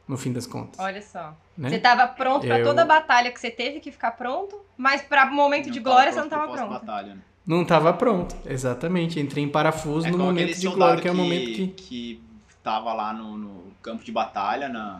[0.05, 0.77] no fim das contas.
[0.79, 1.33] Olha só.
[1.57, 1.69] né?
[1.69, 5.01] Você tava pronto pra Eu- toda a batalha que você teve que ficar pronto, mas
[5.01, 6.69] pra momento de glória você não tava pronto.
[6.71, 7.21] Batalha, né?
[7.45, 9.17] Não estava pronto, exatamente.
[9.17, 11.67] Entrei em parafuso É no momento de glória, que é o momento que.
[11.67, 12.21] que
[12.61, 14.99] tava lá no, no campo de batalha, na,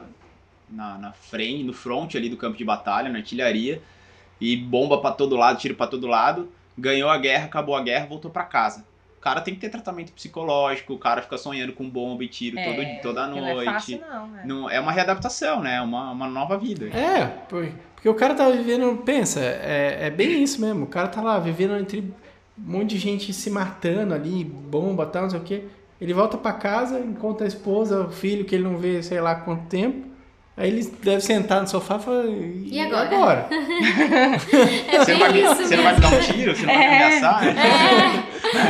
[0.70, 3.82] na, na frente, no front ali do campo de batalha, na artilharia,
[4.40, 8.06] e bomba pra todo lado, tiro pra todo lado, ganhou a guerra, acabou a guerra,
[8.06, 8.86] voltou pra casa.
[9.18, 12.58] O cara tem que ter tratamento psicológico, o cara fica sonhando com bomba e tiro
[12.58, 13.72] É, todo, toda Porque não é noite.
[13.72, 14.42] fácil, não, né?
[14.46, 15.76] Não, é uma readaptação, né?
[15.78, 16.86] É uma, uma nova vida.
[16.96, 20.84] É, por- porque o cara tá vivendo, pensa, é, é bem isso mesmo.
[20.86, 25.08] O cara tá lá vivendo entre um monte de gente se matando ali, bomba e
[25.08, 25.64] tal, não sei o quê.
[26.00, 29.34] Ele volta pra casa, encontra a esposa, o filho que ele não vê sei lá
[29.34, 30.06] quanto tempo.
[30.60, 33.48] Aí ele deve sentar no sofá e falar, e, E agora?" agora?
[34.92, 36.56] É Você, não vai, você não vai me dar um tiro?
[36.56, 37.06] Você não vai me É.
[37.06, 37.42] ameaçar?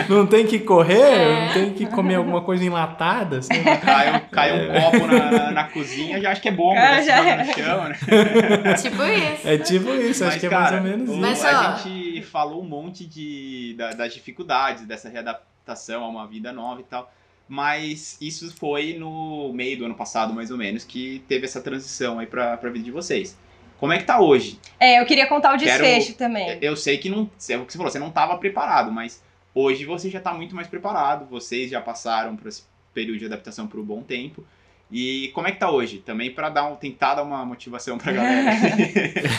[0.09, 0.99] Não tem que correr?
[0.99, 1.45] É.
[1.45, 3.37] Não tem que comer alguma coisa enlatada?
[3.39, 3.77] lá.
[3.77, 7.07] Cai, cai um copo na, na, cozinha, já acho que é bomba, Ah, já se
[7.07, 7.37] já é.
[7.43, 8.73] no chão, né?
[8.81, 9.47] Tipo isso.
[9.47, 11.19] É tipo isso, acho Mas, que é cara, mais ou menos isso.
[11.19, 16.27] Mas, ó- a gente falou um monte de, da- das dificuldades dessa readaptação a uma
[16.27, 17.11] vida nova e tal.
[17.47, 22.19] Mas isso foi no meio do ano passado, mais ou menos, que teve essa transição
[22.19, 23.37] aí pra, pra vida de vocês.
[23.79, 24.59] Como é que tá hoje?
[24.79, 26.57] É, eu queria contar o Quero- desfecho também.
[26.61, 27.29] Eu sei que não.
[27.49, 29.23] É o que você falou, você não estava preparado, mas
[29.53, 31.25] hoje você já tá muito mais preparado.
[31.29, 34.43] Vocês já passaram por esse período de adaptação por um bom tempo.
[34.91, 35.99] E como é que tá hoje?
[35.99, 38.51] Também para dar um, tentar dar uma motivação pra galera.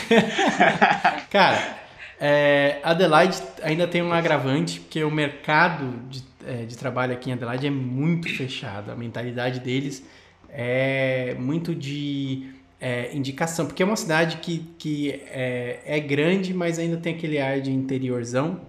[1.29, 1.77] Cara,
[2.19, 7.33] é, Adelaide ainda tem um agravante, porque o mercado de, é, de trabalho aqui em
[7.33, 8.91] Adelaide é muito fechado.
[8.91, 10.03] A mentalidade deles
[10.49, 16.79] é muito de é, indicação, porque é uma cidade que, que é, é grande, mas
[16.79, 18.61] ainda tem aquele ar de interiorzão.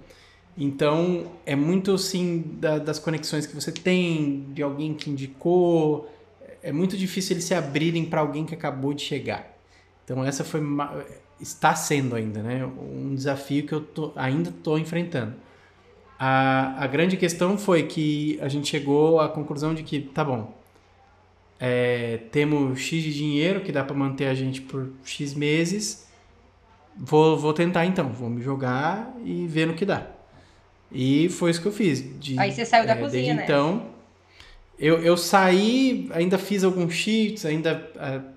[0.58, 6.12] Então, é muito assim da- das conexões que você tem, de alguém que indicou.
[6.62, 9.56] É muito difícil eles se abrirem para alguém que acabou de chegar.
[10.04, 10.60] Então, essa foi
[11.40, 12.66] está sendo ainda, né?
[12.66, 15.34] Um desafio que eu tô, ainda estou enfrentando.
[16.22, 20.54] A, a grande questão foi que a gente chegou à conclusão de que, tá bom,
[21.58, 26.06] é, temos X de dinheiro que dá para manter a gente por X meses,
[26.94, 30.08] vou, vou tentar então, vou me jogar e ver no que dá.
[30.92, 32.04] E foi isso que eu fiz.
[32.20, 33.44] De, Aí você saiu da é, cozinha, né?
[33.44, 33.86] então,
[34.78, 37.90] eu, eu saí, ainda fiz alguns shifts, ainda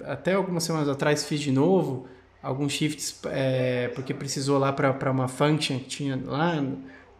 [0.05, 2.07] até algumas semanas atrás fiz de novo
[2.41, 6.61] alguns shifts é, porque precisou lá para uma function que tinha lá,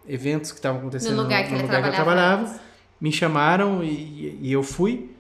[0.08, 2.60] eventos que estavam acontecendo No lugar que ele lugar que eu trabalhava.
[3.00, 5.12] Me chamaram e, e eu fui.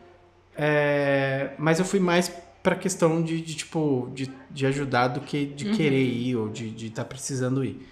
[0.55, 2.31] É, mas eu fui mais
[2.61, 5.75] pra questão de, de, tipo, de, de ajudar do que de Uhum.
[5.75, 7.86] querer ir ou de estar de tá precisando ir.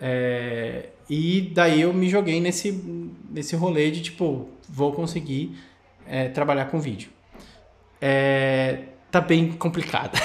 [0.00, 2.72] É, e daí eu me joguei nesse,
[3.30, 5.56] nesse rolê de, tipo, vou conseguir
[6.06, 7.10] é, trabalhar com vídeo.
[8.00, 10.18] É, tá bem complicado.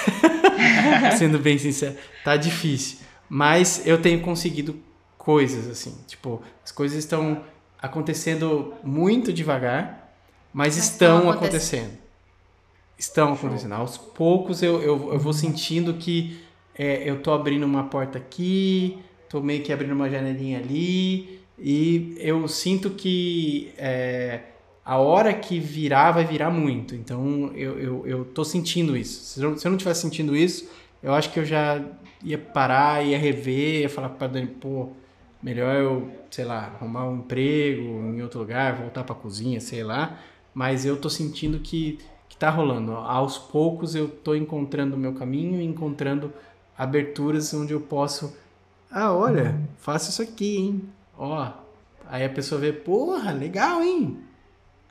[1.17, 1.95] Sendo bem sincero.
[2.23, 2.99] Tá difícil.
[3.29, 4.79] Mas eu tenho conseguido
[5.27, 5.93] coisas, assim.
[6.07, 7.43] Tipo, as coisas estão
[7.81, 10.15] acontecendo muito devagar,
[10.53, 11.91] mas, Mas estão estão acontecendo.
[12.97, 13.73] Estão acontecendo.
[13.73, 16.39] Aos poucos eu, eu, eu vou sentindo que
[16.73, 22.15] é, eu tô abrindo uma porta aqui, tô meio que abrindo uma janelinha ali, e
[22.19, 24.43] eu sinto que é,
[24.85, 26.95] a hora que virar, vai virar muito.
[26.95, 29.25] Então eu, eu, eu tô sentindo isso.
[29.25, 30.69] Se eu, se eu não tivesse sentindo isso,
[31.03, 31.83] eu acho que eu já
[32.23, 34.93] ia parar, ia rever, ia falar pra Dani, pô,
[35.41, 40.19] melhor eu, sei lá, arrumar um emprego em outro lugar, voltar pra cozinha, sei lá.
[40.53, 42.93] Mas eu tô sentindo que, que tá rolando.
[42.93, 46.33] Aos poucos eu tô encontrando o meu caminho, encontrando
[46.77, 48.35] aberturas onde eu posso.
[48.89, 50.83] Ah, olha, faço isso aqui, hein?
[51.17, 51.51] Ó.
[52.09, 54.17] Aí a pessoa vê, porra, legal, hein?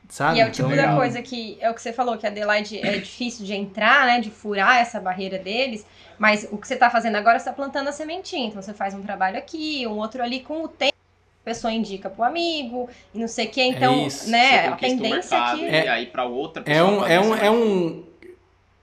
[0.08, 0.38] Sabe?
[0.38, 0.96] E é o tipo Então, da legal.
[0.96, 4.20] coisa que é o que você falou, que a Adelaide é difícil de entrar, né?
[4.20, 5.84] De furar essa barreira deles.
[6.18, 8.48] Mas o que você tá fazendo agora, você tá plantando a sementinha.
[8.48, 10.94] Então você faz um trabalho aqui, um outro ali com o tempo.
[11.42, 13.62] A pessoa indica pro amigo e não sei o que.
[13.62, 14.30] Então, isso.
[14.30, 14.62] né?
[14.62, 15.64] Você A tendência mercado, aqui.
[15.64, 18.04] E aí pra outra É um, é um, é um.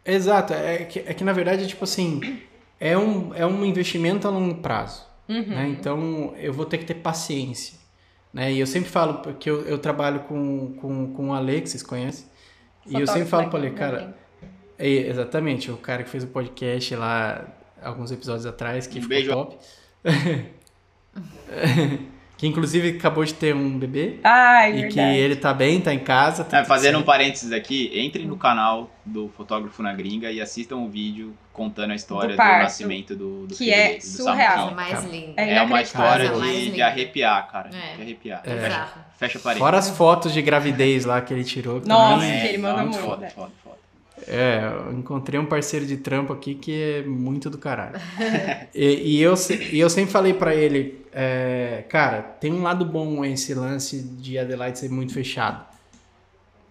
[0.06, 2.42] Exato, é que, é que na verdade, tipo assim,
[2.80, 5.06] é um, é um investimento a longo prazo.
[5.28, 5.42] Uhum.
[5.48, 5.68] né?
[5.70, 7.83] Então eu vou ter que ter paciência.
[8.34, 8.52] Né?
[8.52, 11.84] E eu sempre falo, porque eu, eu trabalho com, com, com o Ale, que vocês
[11.84, 12.26] conhecem.
[12.86, 14.18] E eu sempre falo para ele, cara,
[14.78, 17.46] é, exatamente, o cara que fez o podcast lá
[17.82, 19.32] alguns episódios atrás, que Um ficou beijo.
[19.32, 19.58] top.
[22.44, 24.16] que inclusive acabou de ter um bebê.
[24.22, 24.94] Ai, e verdade.
[24.94, 26.44] que ele tá bem, tá em casa.
[26.44, 30.76] Tá É, fazendo um parênteses aqui, entrem no canal do Fotógrafo na Gringa e assistam
[30.76, 34.56] o vídeo contando a história Do do, nascimento do, do que filho é do surreal.
[34.58, 34.76] Samuel.
[34.76, 35.34] mais lindo.
[35.38, 37.70] É É uma história de, de arrepiar, cara.
[37.74, 37.96] É.
[37.96, 38.42] De arrepiar.
[38.44, 38.50] É.
[38.60, 38.88] Fecha,
[39.18, 39.60] fecha parênteses.
[39.60, 41.82] Fora as fotos de gravidez lá que ele tirou.
[41.86, 43.78] Nossa, também- que ele manda muito foda, foda, foda.
[44.28, 48.00] É, eu encontrei um parceiro de trampo aqui que é muito do caralho.
[48.74, 49.34] e, e eu,
[49.72, 54.38] e eu sempre falei pra ele, é, cara, tem um lado bom esse lance de
[54.38, 55.66] Adelaide ser muito fechado.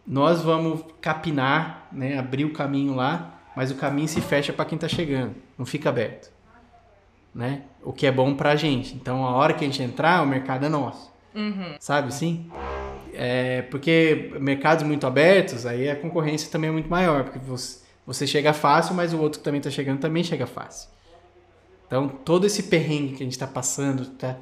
[0.07, 4.79] Nós vamos capinar, né, abrir o caminho lá, mas o caminho se fecha pra quem
[4.79, 6.31] tá chegando, não fica aberto.
[7.35, 7.63] Né?
[7.83, 8.95] O que é bom pra gente.
[8.95, 11.11] Então, a hora que a gente entrar, o mercado é nosso.
[11.35, 11.77] Uhum.
[11.81, 12.51] Sabe assim?
[13.13, 18.27] É, porque mercados muito abertos, aí a concorrência também é muito maior, porque você, você
[18.27, 20.89] chega fácil, mas o outro que também está chegando também chega fácil.
[21.87, 24.39] Então, todo esse perrengue que a gente está passando tá,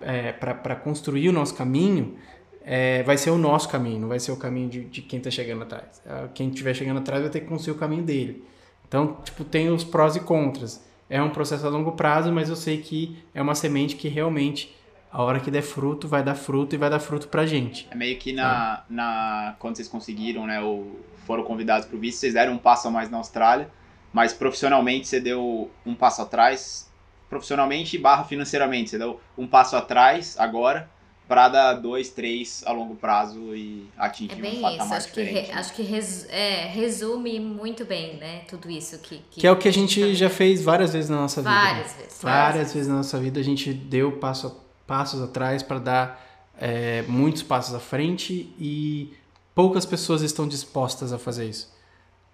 [0.00, 2.16] é, para construir o nosso caminho,
[2.62, 5.30] é, vai ser o nosso caminho, não vai ser o caminho de, de quem está
[5.30, 6.02] chegando atrás.
[6.06, 8.44] Ah, Quem estiver chegando atrás vai ter que construir o caminho dele.
[8.86, 10.84] Então, tipo, tem os prós e contras.
[11.08, 14.74] É um processo a longo prazo, mas eu sei que é uma semente que realmente,
[15.12, 17.86] a hora que der fruto, vai dar fruto e vai dar fruto pra gente.
[17.90, 22.18] É meio que na, na quando vocês conseguiram, né, ou foram convidados para o visto,
[22.20, 23.70] vocês deram um passo a mais na Austrália,
[24.12, 26.90] mas profissionalmente você deu um passo atrás,
[27.28, 30.88] profissionalmente barra financeiramente, você deu um passo atrás agora
[31.28, 35.12] para dar dois, três a longo prazo e atingir É um bem isso, patamar acho
[35.12, 35.52] que, re- diferente.
[35.52, 35.60] né?
[35.60, 38.40] acho que res- é, resume muito bem, né?
[38.48, 39.22] Tudo isso que.
[39.30, 41.54] Que é o que a gente já fez várias vezes na nossa vida.
[41.54, 41.60] né?
[41.72, 42.18] Várias vezes.
[42.20, 44.60] Várias vezes na nossa vida a gente deu passo,
[44.90, 46.26] passos atrás para dar
[46.58, 49.14] é, muitos passos à frente e
[49.54, 51.72] poucas pessoas estão dispostas a fazer isso.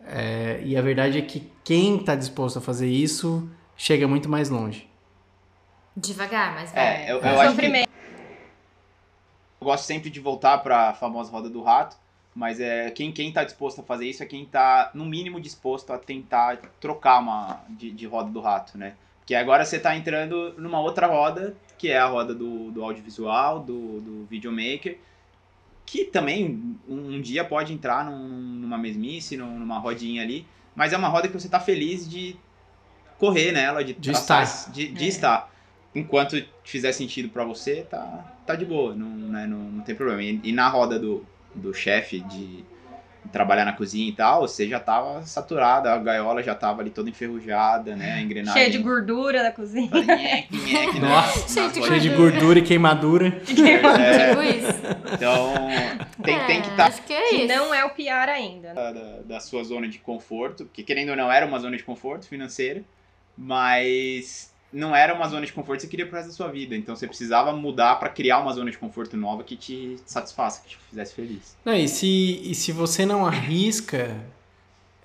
[0.06, 3.46] É, e a verdade é que quem está disposto a fazer isso
[3.76, 4.88] chega muito mais longe.
[5.94, 6.82] Devagar, mas vai.
[7.04, 7.28] É, eu, eu É.
[7.30, 7.88] acho que Sofrimento.
[9.60, 11.94] eu gosto sempre de voltar para a famosa roda do rato,
[12.34, 15.92] mas é quem quem está disposto a fazer isso é quem está no mínimo disposto
[15.92, 18.94] a tentar trocar uma de, de roda do rato, né?
[19.26, 23.58] Porque agora você está entrando numa outra roda, que é a roda do, do audiovisual,
[23.58, 24.98] do, do videomaker,
[25.84, 30.46] que também um, um dia pode entrar num- numa mesmice, num- numa rodinha ali,
[30.76, 32.36] mas é uma roda que você está feliz de
[33.18, 34.70] correr nela, de, De traçar estar.
[34.70, 35.08] de, de É.
[35.08, 35.52] estar.
[35.92, 40.22] Enquanto fizer sentido pra você, tá, tá de boa, não, né, não, não tem problema.
[40.22, 42.64] E, e na roda do, do chefe de
[43.32, 47.08] trabalhar na cozinha e tal, você já tava saturada, a gaiola já tava ali toda
[47.10, 48.12] enferrujada, né?
[48.14, 48.60] A engrenagem.
[48.60, 49.90] Cheia de gordura da cozinha.
[49.92, 53.28] Nheque, nheque, né, Nossa, nas cheio de Cheio de gordura e queimadura.
[53.66, 54.78] É, Tipo isso.
[55.14, 55.52] então,
[56.22, 57.46] tem, tem que É, estar Acho que é Que isso.
[57.54, 58.72] não é o pior ainda.
[58.74, 58.92] da,
[59.24, 62.82] da sua zona de conforto, porque querendo ou não era uma zona de conforto financeira,
[63.36, 66.76] mas não era uma zona de conforto, você queria pro resto da sua vida.
[66.76, 70.70] Então você precisava mudar pra criar uma zona de conforto nova que te satisfaça, que
[70.70, 71.56] te fizesse feliz.
[71.64, 74.14] Não, e, se, e se você não arrisca,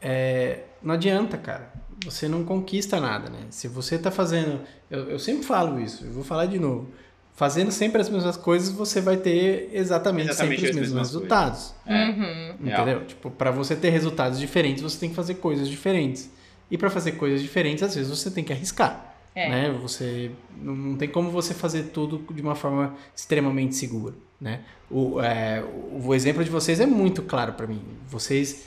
[0.02, 1.72] é, não adianta, cara.
[2.04, 3.40] Você não conquista nada, né?
[3.50, 4.62] Se você tá fazendo.
[4.90, 6.90] Eu, eu sempre falo isso, eu vou falar de novo.
[7.34, 11.74] Fazendo sempre as mesmas coisas, você vai ter exatamente, Exatamente sempre os mesmos resultados.
[11.86, 12.10] É.
[12.10, 12.56] Uhum.
[12.60, 13.06] Entendeu?
[13.06, 16.30] Tipo, pra você ter resultados diferentes, você tem que fazer coisas diferentes.
[16.70, 19.11] E pra fazer coisas diferentes, às vezes você tem que arriscar.
[19.34, 19.50] É.
[19.50, 19.78] Né?
[19.82, 24.62] Você não, tem como você fazer tudo de uma forma extremamente segura, né?
[24.90, 25.64] O, é,
[26.04, 27.82] o, exemplo de vocês é muito claro pra mim.
[28.10, 28.66] Vocês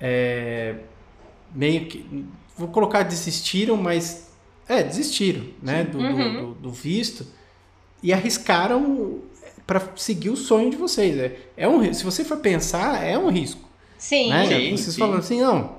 [0.00, 0.76] é,
[1.54, 4.30] meio que vou colocar desistiram, mas
[4.68, 5.84] é desistiram, né?
[5.84, 6.32] Do, do- Uhum.
[6.46, 7.26] do- do visto
[8.02, 9.20] e arriscaram
[9.66, 11.18] pra seguir o sonho de vocês.
[11.18, 13.60] É, é um, se você for pensar, é um risco
[13.98, 14.30] Sim.
[14.30, 14.46] né?
[14.46, 14.98] Sim, Vocês sim.
[15.00, 15.75] falam assim, não,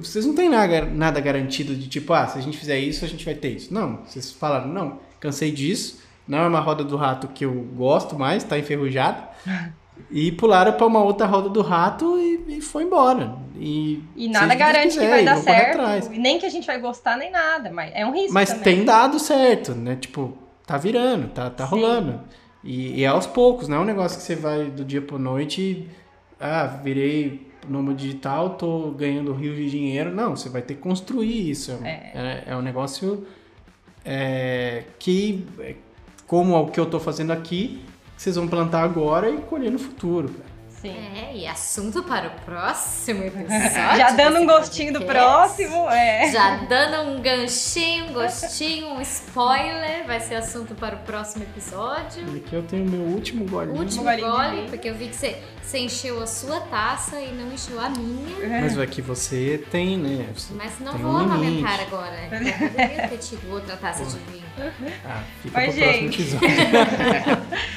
[0.00, 3.04] que vocês não têm nada, nada garantido de tipo, ah, se a gente fizer isso,
[3.04, 3.72] a gente vai ter isso.
[3.72, 8.18] Não, vocês falaram, não, cansei disso, não é uma roda do rato que eu gosto
[8.18, 9.28] mais, tá enferrujada.
[10.10, 13.36] E pularam pra uma outra roda do rato e, e foi embora.
[13.56, 15.80] E, E nada garante que quiser, vai e dar certo.
[15.80, 16.08] atrás.
[16.08, 17.70] Nem que a gente vai gostar, nem nada.
[17.70, 18.64] Mas é um risco Mas também.
[18.64, 19.94] tem dado certo, né?
[19.94, 20.36] Tipo,
[20.66, 21.70] tá virando, tá, tá Sim.
[21.70, 22.20] rolando.
[22.64, 25.16] E, e é aos poucos, não é um negócio que você vai do dia pro
[25.16, 25.88] noite e,
[26.40, 30.14] ah, virei nômade digital, tô ganhando rios de dinheiro.
[30.14, 31.72] Não, você vai ter que construir isso.
[31.82, 33.26] É, é um negócio
[34.04, 35.74] é, que, é,
[36.26, 37.82] como o que eu tô fazendo aqui,
[38.16, 40.28] vocês vão plantar agora e colher no futuro.
[40.28, 40.53] cara.
[40.84, 40.94] Sim.
[41.16, 43.48] É, e assunto para o próximo episódio.
[43.96, 45.56] Já dando um gostinho do podcast.
[45.56, 46.30] próximo, é.
[46.30, 50.06] Já dando um ganchinho, um gostinho, um spoiler.
[50.06, 52.24] Vai ser assunto para o próximo episódio.
[52.34, 53.78] E aqui eu tenho meu último golinho.
[53.78, 57.80] Último gole, porque eu vi que você, você encheu a sua taça e não encheu
[57.80, 58.60] a minha.
[58.60, 60.26] Mas aqui você tem, né?
[60.34, 62.28] Você Mas não vou um amamentar agora.
[62.30, 64.44] Eu poderia ter tido outra taça de vinho.
[65.06, 66.22] Ah, fica Mas, pro próximo gente.
[66.22, 66.48] episódio.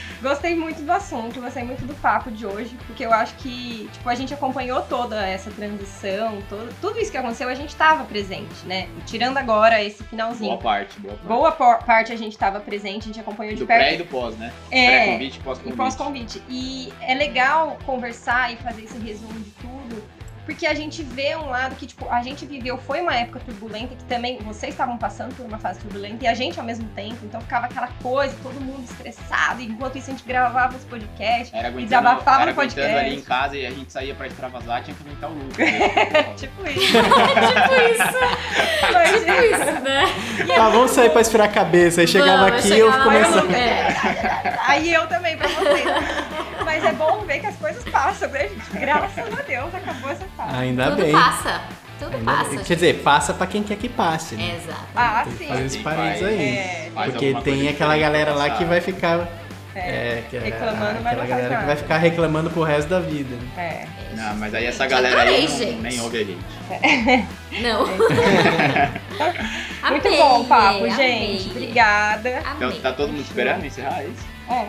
[0.22, 4.09] Gostei muito do assunto, gostei muito do papo de hoje, porque eu acho que, tipo,
[4.09, 8.65] a gente acompanhou toda essa transição, todo, tudo isso que aconteceu, a gente tava presente,
[8.65, 8.88] né?
[9.05, 10.49] Tirando agora esse finalzinho.
[10.51, 11.28] Boa parte, boa parte.
[11.28, 13.80] Boa por- parte a gente tava presente, a gente acompanhou de Do perto.
[13.80, 14.51] pré e do pós, né?
[14.72, 14.88] É.
[15.05, 15.78] Pré-convite e E pós-convite.
[15.78, 16.43] pós-convite.
[16.49, 20.03] E é legal conversar e fazer esse resumo de tudo,
[20.47, 23.93] porque a gente vê um lado que, tipo, a gente viveu, foi uma época turbulenta,
[23.93, 27.17] que também vocês estavam passando por uma fase turbulenta, e a gente ao mesmo tempo,
[27.23, 31.53] então ficava aquela coisa, todo mundo estressado, e enquanto isso a gente gravava os podcasts,
[31.53, 32.95] Era aguentando, desabafava era no podcast.
[32.95, 35.59] ali em casa e a gente saía pra extravasar, tinha que aguentar o luto.
[35.59, 36.33] né?
[36.37, 36.93] tipo isso.
[36.95, 40.55] tipo isso, Mas, tipo isso, né?
[40.55, 41.99] Tá, vamos sair pra esfriar a cabeça.
[41.99, 43.53] Aí chegava Vamos, aqui e eu começava.
[43.53, 44.57] é.
[44.65, 46.57] aí eu também pra vocês.
[46.68, 48.78] Mas é bom ver que as coisas passam, né, gente?
[48.80, 50.55] Graças a Deus acabou essa fase.
[50.57, 51.11] Ainda Tudo bem.
[51.13, 51.61] passa.
[51.97, 52.49] Tudo Ainda passa.
[52.49, 52.59] bem.
[52.59, 54.57] Quer dizer, passa pra quem quer que passe, né?
[54.61, 54.82] Exato.
[54.95, 55.47] Ah, Tem sim.
[55.47, 56.57] fazer esse Sim, parênteses aí.
[56.57, 59.28] É, Porque tem aquela galera lá que vai ficar.
[59.74, 62.89] é, É, que é- Reclamando, mas aquela não galera que vai ficar reclamando pro resto
[62.89, 63.36] da vida.
[63.55, 63.57] né?
[63.57, 63.88] é.
[64.15, 65.82] Não, mas aí essa galera aí não- gente.
[65.82, 66.45] nem ouve a gente.
[67.61, 67.86] Não.
[69.89, 70.91] Muito Amei, bom o papo, amei.
[70.91, 71.49] gente.
[71.51, 72.30] Obrigada.
[72.55, 72.80] Então Amei.
[72.82, 74.26] tá todo mundo esperando encerrar isso?
[74.49, 74.68] É.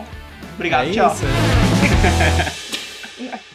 [0.55, 1.13] Obrigado, é tchau.
[1.13, 1.23] isso.